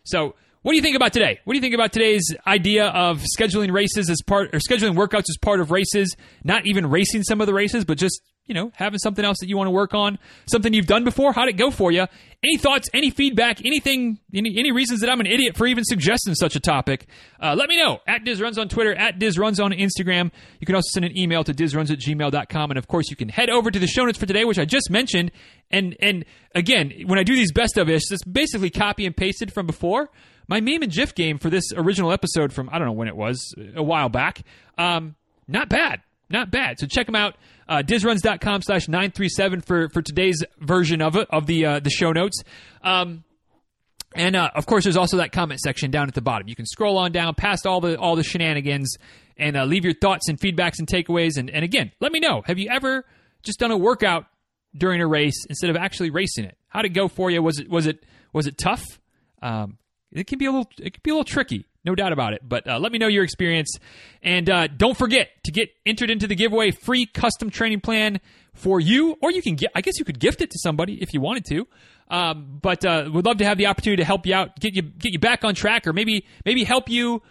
So 0.04 0.34
what 0.62 0.72
do 0.72 0.76
you 0.76 0.82
think 0.82 0.96
about 0.96 1.12
today? 1.12 1.38
What 1.44 1.54
do 1.54 1.56
you 1.56 1.62
think 1.62 1.74
about 1.74 1.92
today's 1.92 2.34
idea 2.46 2.86
of 2.86 3.22
scheduling 3.38 3.72
races 3.72 4.10
as 4.10 4.20
part 4.26 4.54
or 4.54 4.58
scheduling 4.58 4.96
workouts 4.96 5.26
as 5.30 5.36
part 5.40 5.60
of 5.60 5.70
races? 5.70 6.16
Not 6.42 6.66
even 6.66 6.90
racing 6.90 7.22
some 7.22 7.40
of 7.40 7.46
the 7.46 7.54
races, 7.54 7.84
but 7.84 7.96
just 7.96 8.20
you 8.46 8.54
know 8.54 8.72
having 8.74 8.98
something 8.98 9.24
else 9.24 9.38
that 9.40 9.48
you 9.48 9.56
want 9.56 9.68
to 9.68 9.72
work 9.72 9.94
on, 9.94 10.18
something 10.50 10.72
you've 10.72 10.86
done 10.86 11.04
before. 11.04 11.32
How'd 11.32 11.48
it 11.48 11.52
go 11.52 11.70
for 11.70 11.92
you? 11.92 12.06
Any 12.42 12.56
thoughts? 12.56 12.88
Any 12.92 13.10
feedback? 13.10 13.64
Anything? 13.64 14.18
Any, 14.34 14.58
any 14.58 14.72
reasons 14.72 15.00
that 15.00 15.10
I'm 15.10 15.20
an 15.20 15.26
idiot 15.26 15.56
for 15.56 15.66
even 15.66 15.84
suggesting 15.84 16.34
such 16.34 16.56
a 16.56 16.60
topic? 16.60 17.06
Uh, 17.40 17.54
let 17.56 17.68
me 17.68 17.76
know 17.76 18.00
at 18.08 18.24
DizRuns 18.24 18.58
on 18.58 18.68
Twitter, 18.68 18.94
at 18.94 19.18
DizRuns 19.20 19.62
on 19.64 19.70
Instagram. 19.70 20.32
You 20.58 20.66
can 20.66 20.74
also 20.74 20.88
send 20.92 21.04
an 21.04 21.16
email 21.16 21.44
to 21.44 21.54
DizRuns 21.54 21.90
at 21.92 21.98
gmail.com. 21.98 22.70
And 22.70 22.78
of 22.78 22.88
course, 22.88 23.10
you 23.10 23.16
can 23.16 23.28
head 23.28 23.48
over 23.48 23.70
to 23.70 23.78
the 23.78 23.86
show 23.86 24.04
notes 24.04 24.18
for 24.18 24.26
today, 24.26 24.44
which 24.44 24.58
I 24.58 24.64
just 24.64 24.90
mentioned. 24.90 25.30
And 25.70 25.96
and 26.00 26.24
again, 26.54 26.92
when 27.06 27.18
I 27.18 27.22
do 27.22 27.36
these 27.36 27.52
best 27.52 27.78
of 27.78 27.88
ish, 27.88 28.10
it's 28.10 28.24
basically 28.24 28.70
copy 28.70 29.06
and 29.06 29.16
pasted 29.16 29.52
from 29.52 29.66
before 29.66 30.10
my 30.48 30.60
meme 30.60 30.82
and 30.82 30.90
GIF 30.92 31.14
game 31.14 31.38
for 31.38 31.50
this 31.50 31.72
original 31.76 32.10
episode 32.10 32.52
from 32.52 32.68
I 32.72 32.78
don't 32.78 32.86
know 32.86 32.92
when 32.92 33.08
it 33.08 33.16
was 33.16 33.54
a 33.76 33.82
while 33.82 34.08
back. 34.08 34.42
Um, 34.76 35.14
not 35.46 35.68
bad, 35.68 36.00
not 36.30 36.50
bad. 36.50 36.78
So 36.78 36.86
check 36.86 37.06
them 37.06 37.14
out. 37.14 37.36
Uh, 37.68 37.82
dizruns.com 37.82 38.62
slash 38.62 38.88
937 38.88 39.60
for, 39.60 39.88
for 39.90 40.00
today's 40.00 40.42
version 40.58 41.02
of 41.02 41.16
it, 41.16 41.28
of 41.30 41.46
the, 41.46 41.66
uh, 41.66 41.80
the 41.80 41.90
show 41.90 42.12
notes. 42.12 42.42
Um, 42.82 43.24
and 44.14 44.34
uh, 44.36 44.50
of 44.54 44.64
course, 44.64 44.84
there's 44.84 44.96
also 44.96 45.18
that 45.18 45.32
comment 45.32 45.60
section 45.60 45.90
down 45.90 46.08
at 46.08 46.14
the 46.14 46.22
bottom. 46.22 46.48
You 46.48 46.56
can 46.56 46.64
scroll 46.64 46.96
on 46.96 47.12
down 47.12 47.34
past 47.34 47.66
all 47.66 47.80
the 47.82 47.98
all 47.98 48.16
the 48.16 48.22
shenanigans 48.22 48.96
and 49.36 49.56
uh, 49.56 49.64
leave 49.64 49.84
your 49.84 49.92
thoughts 49.92 50.28
and 50.28 50.38
feedbacks 50.40 50.78
and 50.78 50.88
takeaways. 50.88 51.36
And, 51.36 51.50
and 51.50 51.62
again, 51.62 51.92
let 52.00 52.10
me 52.10 52.18
know. 52.18 52.42
Have 52.46 52.58
you 52.58 52.70
ever 52.70 53.04
just 53.42 53.58
done 53.58 53.70
a 53.70 53.76
workout 53.76 54.24
during 54.74 55.02
a 55.02 55.06
race 55.06 55.44
instead 55.50 55.68
of 55.68 55.76
actually 55.76 56.08
racing 56.10 56.46
it? 56.46 56.56
How'd 56.68 56.86
it 56.86 56.90
go 56.90 57.08
for 57.08 57.30
you? 57.30 57.42
Was 57.42 57.58
it 57.58 57.68
was 57.68 57.86
it 57.86 58.02
was 58.32 58.46
it 58.46 58.56
tough? 58.56 58.84
Um, 59.42 59.76
it 60.12 60.26
can 60.26 60.38
be 60.38 60.46
a 60.46 60.50
little 60.50 60.70
it 60.78 60.94
can 60.94 61.00
be 61.02 61.10
a 61.10 61.14
little 61.14 61.24
tricky 61.24 61.66
no 61.84 61.94
doubt 61.94 62.12
about 62.12 62.32
it 62.32 62.42
but 62.46 62.66
uh, 62.68 62.78
let 62.78 62.92
me 62.92 62.98
know 62.98 63.06
your 63.06 63.24
experience. 63.24 63.78
And 64.22 64.50
uh, 64.50 64.66
don't 64.66 64.96
forget 64.96 65.28
to 65.44 65.52
get 65.52 65.70
entered 65.86 66.10
into 66.10 66.26
the 66.26 66.34
giveaway 66.34 66.70
free 66.70 67.06
custom 67.06 67.50
training 67.50 67.80
plan 67.80 68.20
for 68.52 68.80
you 68.80 69.16
or 69.22 69.30
you 69.30 69.40
can 69.40 69.54
get 69.54 69.70
i 69.74 69.80
guess 69.80 69.98
you 69.98 70.04
could 70.04 70.18
gift 70.18 70.40
it 70.40 70.50
to 70.50 70.58
somebody 70.58 71.00
if 71.02 71.14
you 71.14 71.20
wanted 71.20 71.44
to. 71.46 71.66
Um, 72.10 72.58
but 72.62 72.84
uh, 72.84 73.10
would 73.12 73.26
love 73.26 73.38
to 73.38 73.44
have 73.44 73.58
the 73.58 73.66
opportunity 73.66 74.00
to 74.00 74.06
help 74.06 74.26
you 74.26 74.34
out 74.34 74.58
get 74.58 74.74
you 74.74 74.82
get 74.82 75.12
you 75.12 75.18
back 75.18 75.44
on 75.44 75.54
track 75.54 75.86
or 75.86 75.92
maybe 75.92 76.26
maybe 76.44 76.64
help 76.64 76.88
you 76.88 77.22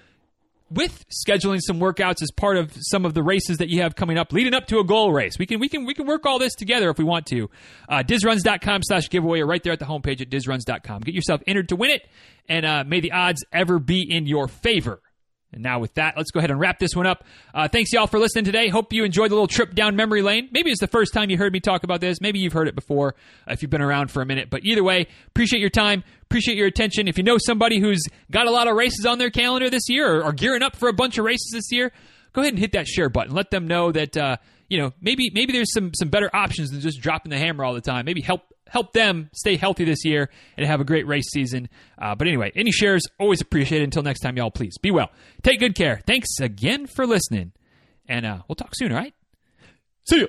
with 0.69 1.05
scheduling 1.09 1.59
some 1.62 1.79
workouts 1.79 2.21
as 2.21 2.31
part 2.31 2.57
of 2.57 2.71
some 2.79 3.05
of 3.05 3.13
the 3.13 3.24
races 3.24 3.57
that 3.57 3.69
you 3.69 3.81
have 3.81 3.95
coming 3.95 4.17
up 4.17 4.33
leading 4.33 4.53
up 4.53 4.67
to 4.67 4.79
a 4.79 4.83
goal 4.83 5.12
race. 5.12 5.39
We 5.39 5.45
can 5.45 5.60
we 5.60 5.69
can 5.69 5.86
we 5.86 5.93
can 5.93 6.06
work 6.06 6.25
all 6.25 6.39
this 6.39 6.53
together 6.56 6.89
if 6.89 6.97
we 6.97 7.06
want 7.06 7.25
to. 7.27 7.49
Uh, 7.88 8.03
dizruns.com 8.03 8.84
slash 8.84 9.10
giveaway 9.10 9.39
or 9.39 9.45
right 9.45 9.63
there 9.63 9.73
at 9.73 9.80
the 9.80 9.86
homepage 9.86 10.21
at 10.21 10.30
dizruns.com. 10.30 11.01
Get 11.01 11.15
yourself 11.15 11.41
entered 11.47 11.69
to 11.69 11.75
win 11.75 11.91
it 11.91 12.08
and 12.49 12.65
uh, 12.65 12.84
may 12.86 12.99
the 12.99 13.12
odds 13.12 13.43
ever 13.51 13.80
be 13.80 14.01
in 14.01 14.25
your 14.25 14.47
favor. 14.47 15.01
And 15.53 15.63
now, 15.63 15.79
with 15.79 15.93
that, 15.93 16.15
let's 16.17 16.31
go 16.31 16.39
ahead 16.39 16.51
and 16.51 16.60
wrap 16.60 16.77
this 16.77 16.93
one 16.93 17.05
up. 17.05 17.23
Uh, 17.53 17.69
thanks, 17.69 17.93
y'all, 17.93 18.05
for 18.05 18.19
listening 18.19 18.43
today. 18.43 18.67
Hope 18.67 18.91
you 18.91 19.05
enjoyed 19.05 19.31
the 19.31 19.36
little 19.36 19.47
trip 19.47 19.73
down 19.73 19.95
memory 19.95 20.21
lane. 20.21 20.49
Maybe 20.51 20.71
it's 20.71 20.81
the 20.81 20.88
first 20.88 21.13
time 21.13 21.29
you 21.29 21.38
heard 21.38 21.53
me 21.53 21.62
talk 21.62 21.83
about 21.83 22.01
this. 22.01 22.19
Maybe 22.19 22.39
you've 22.39 22.51
heard 22.51 22.67
it 22.67 22.75
before 22.75 23.15
uh, 23.47 23.53
if 23.53 23.62
you've 23.62 23.71
been 23.71 23.81
around 23.81 24.12
for 24.12 24.21
a 24.21 24.25
minute. 24.25 24.49
But 24.49 24.65
either 24.65 24.83
way, 24.83 25.07
appreciate 25.27 25.62
your 25.62 25.69
time, 25.69 26.03
appreciate 26.23 26.57
your 26.57 26.67
attention. 26.67 27.07
If 27.07 27.17
you 27.17 27.23
know 27.23 27.38
somebody 27.38 27.79
who's 27.79 28.03
got 28.29 28.47
a 28.47 28.51
lot 28.51 28.67
of 28.67 28.75
races 28.75 29.05
on 29.05 29.19
their 29.19 29.29
calendar 29.29 29.69
this 29.69 29.88
year 29.88 30.17
or, 30.17 30.25
or 30.25 30.33
gearing 30.33 30.63
up 30.63 30.75
for 30.75 30.89
a 30.89 30.93
bunch 30.93 31.17
of 31.17 31.23
races 31.23 31.49
this 31.53 31.71
year, 31.71 31.93
go 32.33 32.41
ahead 32.41 32.53
and 32.53 32.60
hit 32.60 32.73
that 32.73 32.88
share 32.88 33.10
button. 33.10 33.33
Let 33.33 33.49
them 33.49 33.67
know 33.67 33.91
that 33.93 34.17
uh, 34.17 34.38
you 34.67 34.79
know 34.79 34.91
maybe 34.99 35.31
maybe 35.33 35.53
there's 35.53 35.73
some 35.73 35.91
some 35.93 36.10
better 36.10 36.29
options 36.36 36.71
than 36.71 36.81
just 36.81 36.99
dropping 36.99 37.29
the 37.29 37.38
hammer 37.38 37.63
all 37.63 37.73
the 37.73 37.81
time. 37.81 38.03
Maybe 38.03 38.21
help 38.21 38.41
help 38.69 38.93
them 38.93 39.30
stay 39.34 39.56
healthy 39.58 39.86
this 39.86 40.06
year 40.06 40.30
and 40.58 40.65
have 40.65 40.80
a 40.82 40.86
great 40.86 41.08
race 41.08 41.30
season. 41.32 41.69
Uh, 41.97 42.15
but 42.15 42.27
anyway, 42.27 42.51
any 42.56 42.71
shares 42.71 43.03
always 43.19 43.41
appreciated. 43.41 43.84
Until 43.86 44.03
next 44.03 44.19
time, 44.21 44.38
y'all, 44.38 44.51
please 44.51 44.77
be 44.77 44.91
well. 44.91 45.10
Take 45.43 45.60
good 45.60 45.75
care. 45.75 46.01
Thanks 46.06 46.39
again 46.41 46.88
for 46.88 47.06
listening, 47.06 47.51
and 48.08 48.25
uh, 48.25 48.39
we'll 48.47 48.56
talk 48.56 48.73
soon. 48.73 48.91
All 48.91 48.97
right. 48.97 49.13
See 50.10 50.19
you. 50.19 50.27